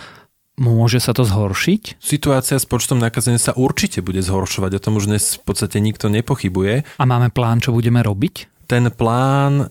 Môže 0.55 1.03
sa 1.03 1.11
to 1.11 1.27
zhoršiť? 1.27 1.99
Situácia 1.99 2.55
s 2.55 2.63
počtom 2.63 2.95
nakazených 2.95 3.51
sa 3.51 3.53
určite 3.59 3.99
bude 3.99 4.23
zhoršovať, 4.23 4.71
o 4.79 4.83
tom 4.83 4.95
už 4.95 5.11
dnes 5.11 5.35
v 5.35 5.51
podstate 5.51 5.83
nikto 5.83 6.07
nepochybuje. 6.07 6.87
A 6.95 7.03
máme 7.03 7.27
plán, 7.27 7.59
čo 7.59 7.75
budeme 7.75 7.99
robiť? 7.99 8.54
Ten 8.65 8.89
plán 8.89 9.53
e, 9.61 9.65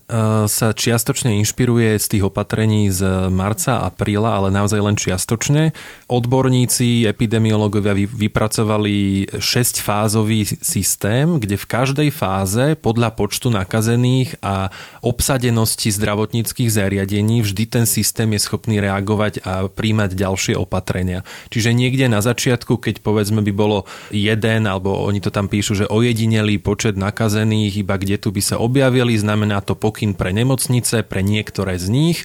sa 0.47 0.71
čiastočne 0.71 1.35
inšpiruje 1.43 1.99
z 1.99 2.07
tých 2.07 2.25
opatrení 2.31 2.95
z 2.95 3.27
marca, 3.27 3.83
apríla, 3.83 4.39
ale 4.39 4.55
naozaj 4.55 4.79
len 4.79 4.95
čiastočne. 4.95 5.75
Odborníci, 6.07 7.03
epidemiológovia 7.11 7.91
vypracovali 7.95 9.27
6-fázový 9.35 10.47
systém, 10.63 11.43
kde 11.43 11.59
v 11.59 11.67
každej 11.67 12.09
fáze 12.15 12.79
podľa 12.79 13.19
počtu 13.19 13.51
nakazených 13.51 14.39
a 14.47 14.71
obsadenosti 15.03 15.91
zdravotníckých 15.91 16.71
zariadení 16.71 17.43
vždy 17.43 17.65
ten 17.67 17.85
systém 17.91 18.31
je 18.39 18.47
schopný 18.47 18.79
reagovať 18.79 19.43
a 19.43 19.67
príjmať 19.67 20.15
ďalšie 20.15 20.55
opatrenia. 20.55 21.27
Čiže 21.51 21.75
niekde 21.75 22.07
na 22.07 22.23
začiatku, 22.23 22.79
keď 22.79 23.03
povedzme 23.03 23.43
by 23.43 23.51
bolo 23.51 23.91
jeden, 24.15 24.71
alebo 24.71 25.03
oni 25.03 25.19
to 25.19 25.35
tam 25.35 25.51
píšu, 25.51 25.83
že 25.83 25.91
ojedinelý 25.91 26.63
počet 26.63 26.95
nakazených, 26.95 27.83
iba 27.83 27.99
kde 27.99 28.23
tu 28.23 28.31
by 28.31 28.39
sa 28.39 28.63
objavili, 28.63 28.84
objavili, 28.85 29.17
znamená 29.17 29.65
to 29.65 29.73
pokyn 29.73 30.13
pre 30.13 30.29
nemocnice, 30.37 31.09
pre 31.09 31.25
niektoré 31.25 31.81
z 31.81 31.89
nich, 31.89 32.19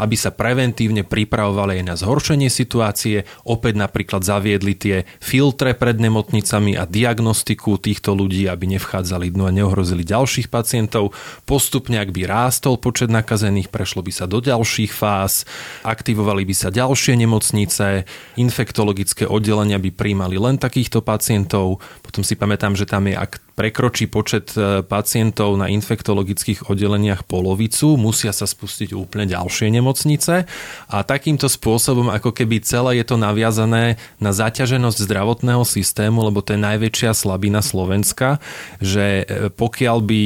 aby 0.00 0.16
sa 0.16 0.32
preventívne 0.32 1.04
pripravovali 1.04 1.78
aj 1.78 1.84
na 1.84 1.94
zhoršenie 1.94 2.48
situácie, 2.48 3.28
opäť 3.44 3.76
napríklad 3.76 4.24
zaviedli 4.24 4.72
tie 4.72 4.96
filtre 5.20 5.76
pred 5.76 6.00
nemocnicami 6.00 6.74
a 6.74 6.88
diagnostiku 6.88 7.76
týchto 7.76 8.16
ľudí, 8.16 8.48
aby 8.48 8.80
nevchádzali 8.80 9.30
dnu 9.30 9.44
a 9.44 9.52
neohrozili 9.52 10.02
ďalších 10.02 10.48
pacientov. 10.48 11.12
Postupne, 11.44 12.00
ak 12.00 12.10
by 12.10 12.24
rástol 12.24 12.80
počet 12.80 13.12
nakazených, 13.12 13.68
prešlo 13.68 14.00
by 14.00 14.10
sa 14.10 14.24
do 14.24 14.42
ďalších 14.42 14.90
fáz, 14.90 15.46
aktivovali 15.86 16.42
by 16.42 16.54
sa 16.56 16.74
ďalšie 16.74 17.14
nemocnice, 17.20 18.08
infektologické 18.40 19.28
oddelenia 19.28 19.78
by 19.78 19.94
príjmali 19.94 20.40
len 20.40 20.58
takýchto 20.58 21.04
pacientov. 21.06 21.78
Potom 22.02 22.26
si 22.26 22.34
pamätám, 22.34 22.74
že 22.74 22.88
tam 22.88 23.06
je, 23.06 23.14
ak 23.14 23.45
prekročí 23.56 24.04
počet 24.06 24.52
e, 24.54 24.84
pacientov 24.84 25.56
na 25.56 25.72
infektologických 25.72 26.68
oddeleniach 26.68 27.24
polovicu, 27.24 27.96
musia 27.96 28.30
sa 28.36 28.44
spustiť 28.44 28.92
úplne 28.92 29.24
ďalšie 29.24 29.72
nemocnice 29.72 30.44
a 30.92 30.96
takýmto 31.00 31.48
spôsobom 31.48 32.12
ako 32.12 32.36
keby 32.36 32.60
celé 32.60 33.00
je 33.00 33.08
to 33.08 33.16
naviazané 33.16 33.96
na 34.20 34.30
zaťaženosť 34.36 35.08
zdravotného 35.08 35.64
systému, 35.64 36.28
lebo 36.28 36.44
to 36.44 36.52
je 36.52 36.60
najväčšia 36.60 37.16
slabina 37.16 37.64
Slovenska, 37.64 38.44
že 38.84 39.24
e, 39.24 39.48
pokiaľ 39.48 39.98
by 40.04 40.22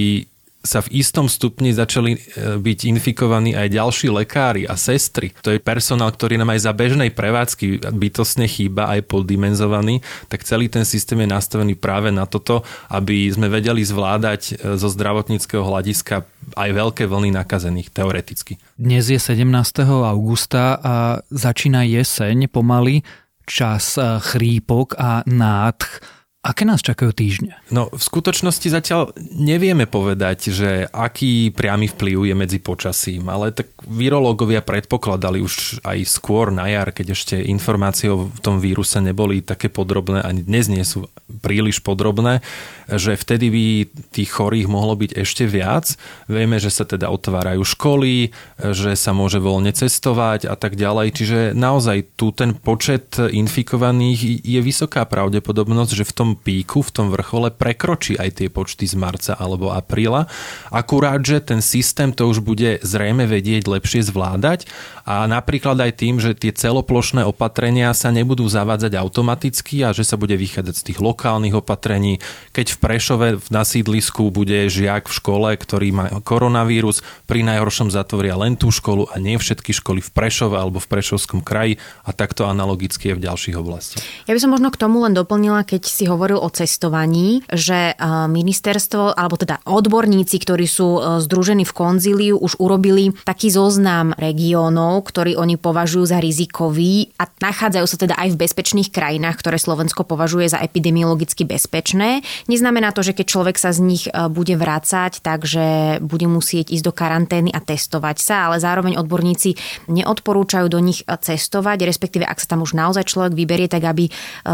sa 0.60 0.84
v 0.84 1.00
istom 1.00 1.24
stupni 1.24 1.72
začali 1.72 2.12
e, 2.12 2.18
byť 2.60 2.78
infikovaní 2.92 3.56
aj 3.56 3.72
ďalší 3.72 4.12
lekári 4.12 4.68
a 4.68 4.76
sestry. 4.76 5.32
To 5.40 5.56
je 5.56 5.60
personál, 5.60 6.12
ktorý 6.12 6.36
nám 6.36 6.52
aj 6.52 6.60
za 6.68 6.72
bežnej 6.76 7.10
prevádzky 7.16 7.88
bytosne 7.88 8.44
chýba, 8.44 8.92
aj 8.92 9.08
poddimenzovaný, 9.08 10.04
tak 10.28 10.44
celý 10.44 10.68
ten 10.68 10.84
systém 10.84 11.24
je 11.24 11.32
nastavený 11.32 11.80
práve 11.80 12.12
na 12.12 12.28
toto, 12.28 12.60
aby 12.92 13.32
sme 13.32 13.48
vedeli 13.48 13.80
zvládať 13.80 14.42
e, 14.60 14.76
zo 14.76 14.88
zdravotníckého 14.92 15.64
hľadiska 15.64 16.28
aj 16.56 16.70
veľké 16.76 17.08
vlny 17.08 17.32
nakazených, 17.40 17.88
teoreticky. 17.88 18.60
Dnes 18.76 19.08
je 19.08 19.16
17. 19.16 19.48
augusta 19.88 20.76
a 20.76 20.94
začína 21.32 21.88
jeseň 21.88 22.52
pomaly, 22.52 23.00
čas 23.48 23.96
e, 23.96 24.20
chrípok 24.20 24.92
a 25.00 25.24
nádch 25.24 26.19
Aké 26.40 26.64
nás 26.64 26.80
čakajú 26.80 27.12
týždne? 27.12 27.60
No 27.68 27.92
v 27.92 28.00
skutočnosti 28.00 28.64
zatiaľ 28.72 29.12
nevieme 29.20 29.84
povedať, 29.84 30.48
že 30.48 30.88
aký 30.88 31.52
priamy 31.52 31.84
vplyv 31.92 32.32
je 32.32 32.34
medzi 32.34 32.56
počasím, 32.56 33.28
ale 33.28 33.52
tak 33.52 33.68
virológovia 33.84 34.64
predpokladali 34.64 35.44
už 35.44 35.84
aj 35.84 36.00
skôr 36.08 36.48
na 36.48 36.64
jar, 36.72 36.96
keď 36.96 37.12
ešte 37.12 37.36
informácie 37.44 38.08
o 38.08 38.32
tom 38.40 38.56
víruse 38.56 39.04
neboli 39.04 39.44
také 39.44 39.68
podrobné, 39.68 40.24
ani 40.24 40.40
dnes 40.40 40.72
nie 40.72 40.80
sú 40.80 41.12
príliš 41.44 41.84
podrobné, 41.84 42.40
že 42.88 43.20
vtedy 43.20 43.52
by 43.52 43.66
tých 44.08 44.32
chorých 44.32 44.64
mohlo 44.64 44.96
byť 44.96 45.20
ešte 45.20 45.44
viac. 45.44 45.92
Vieme, 46.24 46.56
že 46.56 46.72
sa 46.72 46.88
teda 46.88 47.12
otvárajú 47.12 47.62
školy, 47.68 48.32
že 48.56 48.96
sa 48.96 49.12
môže 49.12 49.44
voľne 49.44 49.76
cestovať 49.76 50.48
a 50.48 50.56
tak 50.56 50.80
ďalej, 50.80 51.06
čiže 51.12 51.38
naozaj 51.52 52.16
tu 52.16 52.32
ten 52.32 52.56
počet 52.56 53.20
infikovaných 53.20 54.40
je 54.40 54.60
vysoká 54.64 55.04
pravdepodobnosť, 55.04 55.92
že 55.92 56.08
v 56.08 56.16
tom 56.16 56.29
píku, 56.36 56.82
v 56.82 56.90
tom 56.90 57.06
vrchole 57.08 57.54
prekročí 57.54 58.18
aj 58.18 58.42
tie 58.42 58.48
počty 58.50 58.84
z 58.84 58.98
marca 58.98 59.32
alebo 59.38 59.70
apríla. 59.70 60.28
Akurát, 60.68 61.22
že 61.22 61.40
ten 61.40 61.64
systém 61.64 62.12
to 62.12 62.28
už 62.28 62.42
bude 62.42 62.82
zrejme 62.82 63.24
vedieť 63.24 63.66
lepšie 63.70 64.04
zvládať 64.04 64.68
a 65.08 65.26
napríklad 65.26 65.80
aj 65.80 65.92
tým, 65.98 66.20
že 66.20 66.36
tie 66.36 66.52
celoplošné 66.52 67.24
opatrenia 67.24 67.90
sa 67.96 68.12
nebudú 68.12 68.46
zavádzať 68.46 68.92
automaticky 68.94 69.82
a 69.82 69.96
že 69.96 70.04
sa 70.04 70.20
bude 70.20 70.36
vychádzať 70.36 70.74
z 70.76 70.84
tých 70.92 70.98
lokálnych 71.00 71.56
opatrení. 71.56 72.20
Keď 72.52 72.66
v 72.76 72.78
Prešove 72.78 73.26
na 73.48 73.64
sídlisku 73.64 74.28
bude 74.30 74.68
žiak 74.68 75.08
v 75.08 75.16
škole, 75.16 75.48
ktorý 75.56 75.88
má 75.90 76.06
koronavírus, 76.22 77.02
pri 77.26 77.42
najhoršom 77.42 77.90
zatvoria 77.90 78.36
len 78.36 78.54
tú 78.54 78.68
školu 78.70 79.08
a 79.10 79.16
nie 79.16 79.40
všetky 79.40 79.72
školy 79.72 80.04
v 80.04 80.10
Prešove 80.12 80.54
alebo 80.54 80.78
v 80.78 80.86
Prešovskom 80.86 81.40
kraji 81.40 81.80
a 82.04 82.12
takto 82.12 82.44
analogicky 82.46 83.10
je 83.10 83.16
v 83.16 83.24
ďalších 83.24 83.56
oblastiach. 83.56 84.04
Ja 84.28 84.36
by 84.36 84.40
som 84.42 84.52
možno 84.52 84.68
k 84.68 84.78
tomu 84.78 85.02
len 85.02 85.16
doplnila, 85.16 85.64
keď 85.64 85.88
si 85.88 86.04
hovoril 86.04 86.19
o 86.20 86.48
cestovaní, 86.52 87.40
že 87.48 87.96
ministerstvo, 88.28 89.16
alebo 89.16 89.40
teda 89.40 89.64
odborníci, 89.64 90.36
ktorí 90.36 90.68
sú 90.68 91.00
združení 91.24 91.64
v 91.64 91.72
konzíliu, 91.72 92.36
už 92.36 92.60
urobili 92.60 93.16
taký 93.24 93.48
zoznam 93.48 94.12
regiónov, 94.20 95.08
ktorý 95.08 95.40
oni 95.40 95.56
považujú 95.56 96.04
za 96.04 96.18
rizikový 96.20 97.16
a 97.16 97.24
nachádzajú 97.30 97.86
sa 97.88 97.96
teda 97.96 98.14
aj 98.20 98.36
v 98.36 98.40
bezpečných 98.44 98.92
krajinách, 98.92 99.40
ktoré 99.40 99.56
Slovensko 99.56 100.04
považuje 100.04 100.50
za 100.50 100.60
epidemiologicky 100.60 101.48
bezpečné. 101.48 102.20
Neznamená 102.50 102.92
to, 102.92 103.00
že 103.00 103.16
keď 103.16 103.26
človek 103.30 103.56
sa 103.56 103.72
z 103.72 103.80
nich 103.80 104.04
bude 104.10 104.58
vrácať, 104.58 105.22
takže 105.24 105.98
bude 106.02 106.26
musieť 106.26 106.74
ísť 106.74 106.84
do 106.84 106.92
karantény 106.92 107.54
a 107.54 107.62
testovať 107.62 108.16
sa, 108.18 108.50
ale 108.50 108.58
zároveň 108.58 108.98
odborníci 108.98 109.54
neodporúčajú 109.88 110.66
do 110.66 110.82
nich 110.82 111.06
cestovať, 111.06 111.86
respektíve 111.86 112.26
ak 112.26 112.42
sa 112.42 112.52
tam 112.52 112.66
už 112.66 112.74
naozaj 112.74 113.06
človek 113.06 113.38
vyberie, 113.38 113.70
tak 113.70 113.86
aby 113.86 114.10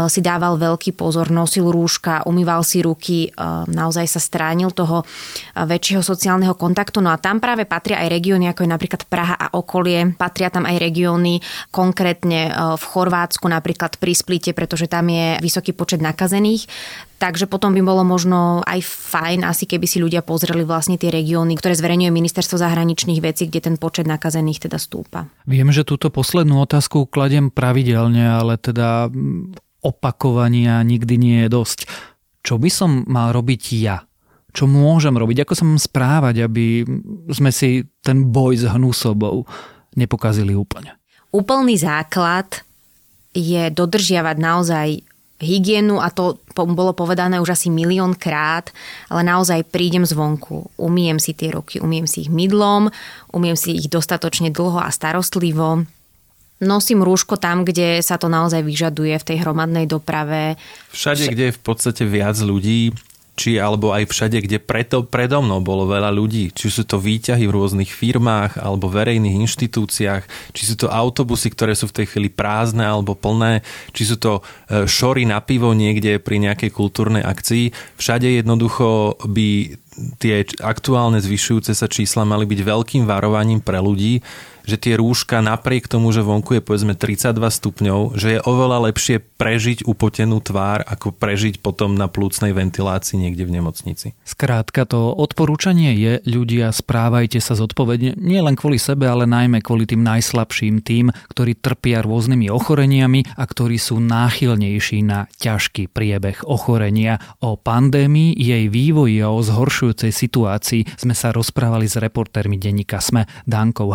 si 0.07 0.19
dával 0.21 0.61
veľký 0.61 0.93
pozor, 0.93 1.33
nosil 1.57 1.73
rúška, 1.73 2.21
umýval 2.29 2.61
si 2.61 2.85
ruky, 2.85 3.19
e, 3.27 3.29
naozaj 3.65 4.05
sa 4.05 4.21
stránil 4.21 4.69
toho 4.69 5.01
e, 5.01 5.05
väčšieho 5.65 6.05
sociálneho 6.05 6.53
kontaktu. 6.53 7.01
No 7.01 7.09
a 7.09 7.17
tam 7.17 7.41
práve 7.41 7.65
patria 7.65 7.97
aj 8.05 8.13
regióny, 8.13 8.45
ako 8.53 8.61
je 8.61 8.69
napríklad 8.69 9.01
Praha 9.09 9.33
a 9.33 9.47
okolie. 9.57 10.13
Patria 10.13 10.53
tam 10.53 10.69
aj 10.69 10.77
regióny, 10.77 11.41
konkrétne 11.73 12.39
e, 12.47 12.77
v 12.77 12.83
Chorvátsku, 12.85 13.49
napríklad 13.49 13.97
pri 13.97 14.13
Splite, 14.13 14.53
pretože 14.53 14.85
tam 14.85 15.09
je 15.09 15.41
vysoký 15.41 15.73
počet 15.73 15.97
nakazených. 15.97 16.69
Takže 17.17 17.49
potom 17.49 17.73
by 17.73 17.81
bolo 17.81 18.05
možno 18.05 18.61
aj 18.61 18.85
fajn, 18.85 19.41
asi 19.41 19.65
keby 19.65 19.89
si 19.89 19.97
ľudia 19.97 20.21
pozreli 20.21 20.61
vlastne 20.61 21.01
tie 21.01 21.09
regióny, 21.09 21.57
ktoré 21.57 21.73
zverejňuje 21.73 22.13
ministerstvo 22.13 22.61
zahraničných 22.61 23.17
vecí, 23.25 23.49
kde 23.49 23.73
ten 23.73 23.75
počet 23.81 24.05
nakazených 24.05 24.69
teda 24.69 24.77
stúpa. 24.77 25.25
Viem, 25.49 25.73
že 25.73 25.81
túto 25.81 26.13
poslednú 26.13 26.61
otázku 26.61 27.09
kladiem 27.09 27.49
pravidelne, 27.49 28.21
ale 28.21 28.61
teda 28.61 29.09
opakovania 29.87 30.83
nikdy 30.83 31.15
nie 31.15 31.37
je 31.47 31.49
dosť. 31.55 31.79
Čo 32.43 32.59
by 32.59 32.67
som 32.67 33.07
mal 33.07 33.31
robiť 33.31 33.63
ja? 33.79 34.03
Čo 34.51 34.67
môžem 34.67 35.15
robiť? 35.15 35.47
Ako 35.47 35.53
sa 35.55 35.63
mám 35.63 35.79
správať, 35.79 36.43
aby 36.43 36.83
sme 37.31 37.55
si 37.55 37.87
ten 38.03 38.27
boj 38.27 38.59
s 38.59 38.65
hnusobou 38.67 39.47
nepokazili 39.95 40.51
úplne? 40.51 40.99
Úplný 41.31 41.75
základ 41.79 42.67
je 43.31 43.69
dodržiavať 43.69 44.37
naozaj 44.39 44.87
hygienu 45.37 46.01
a 46.01 46.09
to 46.09 46.41
bolo 46.57 46.97
povedané 46.97 47.37
už 47.37 47.53
asi 47.53 47.69
milión 47.69 48.17
krát, 48.17 48.73
ale 49.05 49.21
naozaj 49.21 49.69
prídem 49.69 50.01
zvonku, 50.01 50.73
umiem 50.81 51.21
si 51.21 51.37
tie 51.37 51.53
ruky, 51.53 51.77
umiem 51.77 52.09
si 52.09 52.25
ich 52.25 52.31
mydlom, 52.33 52.89
umiem 53.29 53.53
si 53.53 53.77
ich 53.77 53.85
dostatočne 53.85 54.49
dlho 54.49 54.81
a 54.81 54.89
starostlivo, 54.89 55.85
Nosím 56.57 57.05
rúško 57.05 57.37
tam, 57.37 57.61
kde 57.61 58.01
sa 58.01 58.17
to 58.17 58.33
naozaj 58.33 58.65
vyžaduje 58.65 59.13
v 59.13 59.27
tej 59.27 59.37
hromadnej 59.45 59.85
doprave. 59.85 60.57
Všade, 60.89 61.29
kde 61.29 61.53
je 61.53 61.57
v 61.57 61.61
podstate 61.61 62.01
viac 62.01 62.33
ľudí, 62.41 62.97
či 63.37 63.61
alebo 63.61 63.93
aj 63.93 64.09
všade, 64.09 64.41
kde 64.41 64.57
preto, 64.57 65.05
predo 65.05 65.45
mnou 65.45 65.61
bolo 65.61 65.85
veľa 65.85 66.09
ľudí. 66.09 66.49
Či 66.49 66.81
sú 66.81 66.83
to 66.89 66.97
výťahy 66.97 67.45
v 67.45 67.53
rôznych 67.53 67.93
firmách 67.93 68.57
alebo 68.57 68.89
verejných 68.89 69.37
inštitúciách, 69.45 70.25
či 70.57 70.63
sú 70.65 70.75
to 70.81 70.89
autobusy, 70.89 71.53
ktoré 71.53 71.77
sú 71.77 71.85
v 71.85 72.01
tej 72.01 72.05
chvíli 72.09 72.33
prázdne 72.33 72.89
alebo 72.89 73.13
plné, 73.13 73.61
či 73.93 74.09
sú 74.09 74.17
to 74.17 74.41
e, 74.41 74.89
šory 74.89 75.29
na 75.29 75.37
pivo 75.45 75.69
niekde 75.77 76.17
pri 76.17 76.41
nejakej 76.41 76.73
kultúrnej 76.73 77.21
akcii. 77.21 77.69
Všade 78.01 78.25
jednoducho 78.25 79.21
by 79.29 79.77
tie 80.17 80.45
aktuálne 80.61 81.21
zvyšujúce 81.21 81.77
sa 81.77 81.85
čísla 81.85 82.25
mali 82.25 82.49
byť 82.49 82.59
veľkým 82.65 83.03
varovaním 83.05 83.61
pre 83.61 83.77
ľudí, 83.77 84.21
že 84.67 84.75
tie 84.75 84.99
rúška 84.99 85.39
napriek 85.39 85.87
tomu, 85.87 86.11
že 86.11 86.19
vonku 86.19 86.59
je 86.59 86.61
povedzme 86.61 86.93
32 86.93 87.39
stupňov, 87.39 87.99
že 88.19 88.37
je 88.37 88.39
oveľa 88.43 88.91
lepšie 88.91 89.23
prežiť 89.39 89.87
upotenú 89.87 90.43
tvár, 90.43 90.83
ako 90.83 91.15
prežiť 91.15 91.63
potom 91.63 91.95
na 91.95 92.11
plúcnej 92.11 92.51
ventilácii 92.51 93.15
niekde 93.15 93.47
v 93.47 93.55
nemocnici. 93.57 94.07
Skrátka 94.27 94.83
to 94.83 95.15
odporúčanie 95.15 95.95
je, 95.95 96.19
ľudia 96.27 96.69
správajte 96.75 97.39
sa 97.39 97.55
zodpovedne, 97.55 98.19
nie 98.19 98.43
len 98.43 98.59
kvôli 98.59 98.75
sebe, 98.75 99.07
ale 99.07 99.23
najmä 99.23 99.63
kvôli 99.63 99.87
tým 99.87 100.03
najslabším, 100.03 100.83
tým, 100.83 101.15
ktorí 101.31 101.55
trpia 101.55 102.03
rôznymi 102.03 102.51
ochoreniami 102.51 103.39
a 103.39 103.43
ktorí 103.47 103.79
sú 103.79 104.03
náchylnejší 104.03 104.99
na 105.07 105.31
ťažký 105.39 105.87
priebeh 105.95 106.43
ochorenia. 106.43 107.23
O 107.39 107.55
pandémii, 107.55 108.35
jej 108.35 108.67
vývoji 108.67 109.23
a 109.23 109.31
o 109.31 109.39
zhoršujúcej 109.39 110.11
situácii 110.11 110.99
sme 110.99 111.15
sa 111.15 111.31
rozprávali 111.31 111.87
s 111.87 111.95
reportérmi 111.95 112.59
denníka 112.59 112.99
SME 112.99 113.29
Dankou 113.47 113.93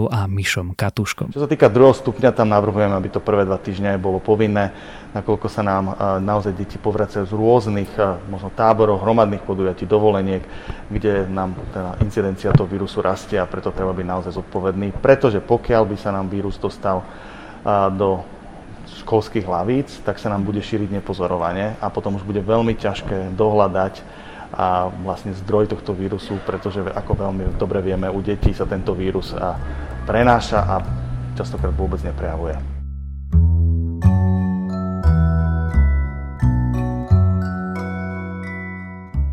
Hajčákovou 0.00 0.08
a 0.08 0.24
Mišom 0.24 0.72
Katuškom. 0.72 1.28
Čo 1.34 1.44
sa 1.44 1.50
týka 1.50 1.68
druhého 1.68 1.92
stupňa, 1.92 2.32
tam 2.32 2.48
navrhujeme, 2.48 2.94
aby 2.96 3.08
to 3.12 3.20
prvé 3.20 3.44
dva 3.44 3.60
týždne 3.60 4.00
bolo 4.00 4.22
povinné, 4.22 4.72
nakoľko 5.12 5.46
sa 5.50 5.60
nám 5.60 5.84
naozaj 6.22 6.56
deti 6.56 6.80
povracajú 6.80 7.28
z 7.28 7.34
rôznych 7.36 7.90
možno 8.30 8.48
táborov, 8.54 9.02
hromadných 9.04 9.44
podujatí, 9.44 9.84
dovoleniek, 9.84 10.40
kde 10.88 11.28
nám 11.28 11.52
teda 11.74 11.90
incidencia 12.00 12.54
toho 12.56 12.70
vírusu 12.70 13.04
rastie 13.04 13.36
a 13.36 13.44
preto 13.44 13.74
treba 13.74 13.92
byť 13.92 14.06
naozaj 14.06 14.32
zodpovedný, 14.40 14.96
pretože 15.02 15.42
pokiaľ 15.42 15.82
by 15.84 15.96
sa 15.98 16.14
nám 16.14 16.30
vírus 16.30 16.56
dostal 16.56 17.04
do 17.92 18.24
školských 19.04 19.44
hlavíc, 19.44 20.00
tak 20.02 20.16
sa 20.16 20.32
nám 20.32 20.42
bude 20.42 20.64
šíriť 20.64 20.96
nepozorovane 20.98 21.76
a 21.78 21.86
potom 21.92 22.16
už 22.16 22.24
bude 22.24 22.40
veľmi 22.40 22.74
ťažké 22.74 23.36
dohľadať 23.36 24.02
a 24.50 24.90
vlastne 25.06 25.30
zdroj 25.34 25.70
tohto 25.70 25.94
vírusu, 25.94 26.38
pretože 26.42 26.82
ako 26.82 27.12
veľmi 27.14 27.42
dobre 27.54 27.78
vieme, 27.82 28.10
u 28.10 28.18
detí 28.18 28.50
sa 28.50 28.66
tento 28.66 28.94
vírus 28.96 29.30
prenáša 30.06 30.60
a 30.66 30.74
častokrát 31.38 31.70
vôbec 31.76 32.02
neprejavuje. 32.02 32.79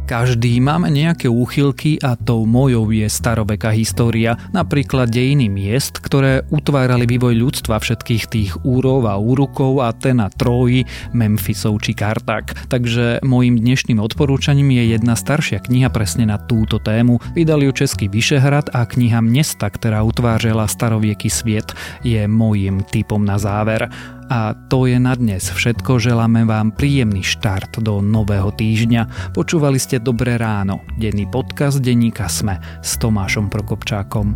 Každý 0.07 0.63
máme 0.63 0.87
nejaké 0.87 1.27
úchylky 1.27 1.99
a 1.99 2.15
tou 2.15 2.47
mojou 2.47 2.95
je 2.95 3.11
staroveká 3.11 3.75
história, 3.75 4.39
napríklad 4.55 5.11
dejiny 5.11 5.51
miest, 5.51 5.99
ktoré 5.99 6.47
utvárali 6.47 7.03
vývoj 7.03 7.35
ľudstva 7.35 7.75
všetkých 7.75 8.23
tých 8.31 8.51
úrov 8.63 9.03
a 9.03 9.19
úrukov 9.19 9.83
a 9.83 9.91
Atena, 9.91 10.31
Troji, 10.31 10.87
Memphisov 11.11 11.83
či 11.83 11.91
Kartak. 11.91 12.55
Takže 12.71 13.19
môjim 13.19 13.59
dnešným 13.59 13.99
odporúčaním 13.99 14.79
je 14.79 14.95
jedna 14.95 15.19
staršia 15.19 15.59
kniha 15.59 15.91
presne 15.91 16.23
na 16.23 16.39
túto 16.39 16.79
tému. 16.79 17.19
Vydal 17.35 17.67
ju 17.67 17.75
Český 17.75 18.07
Vyšehrad 18.07 18.71
a 18.71 18.87
kniha 18.87 19.19
Mesta, 19.19 19.67
ktorá 19.67 20.07
utvářela 20.07 20.71
starovieký 20.71 21.27
sviet, 21.27 21.75
je 22.07 22.23
môjim 22.31 22.79
typom 22.87 23.19
na 23.27 23.35
záver. 23.35 23.91
A 24.27 24.51
to 24.67 24.83
je 24.91 24.99
na 24.99 25.15
dnes 25.15 25.39
všetko. 25.39 26.03
Želáme 26.03 26.43
vám 26.43 26.75
príjemný 26.75 27.23
štart 27.23 27.79
do 27.79 28.03
nového 28.03 28.51
týždňa. 28.51 29.31
Počúvali 29.31 29.79
ste 29.79 30.03
Dobré 30.03 30.35
ráno, 30.35 30.83
denný 30.99 31.31
podcast 31.31 31.79
denníka 31.79 32.27
Sme 32.27 32.59
s 32.83 32.99
Tomášom 32.99 33.47
Prokopčákom. 33.47 34.35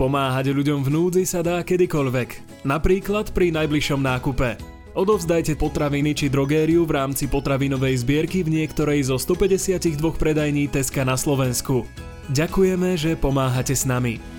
Pomáhať 0.00 0.54
ľuďom 0.56 0.86
v 0.86 0.88
núdzi 0.88 1.28
sa 1.28 1.44
dá 1.44 1.60
kedykoľvek, 1.60 2.62
napríklad 2.64 3.28
pri 3.36 3.52
najbližšom 3.52 4.00
nákupe. 4.00 4.56
Odovzdajte 4.96 5.52
potraviny 5.60 6.16
či 6.16 6.32
drogériu 6.32 6.88
v 6.88 6.96
rámci 6.96 7.28
potravinovej 7.28 8.08
zbierky 8.08 8.40
v 8.40 8.62
niektorej 8.62 9.12
zo 9.12 9.20
152 9.20 10.00
predajní 10.16 10.72
Teska 10.72 11.04
na 11.04 11.18
Slovensku. 11.18 11.84
Ďakujeme, 12.28 12.92
že 13.00 13.16
pomáhate 13.16 13.72
s 13.72 13.88
nami. 13.88 14.37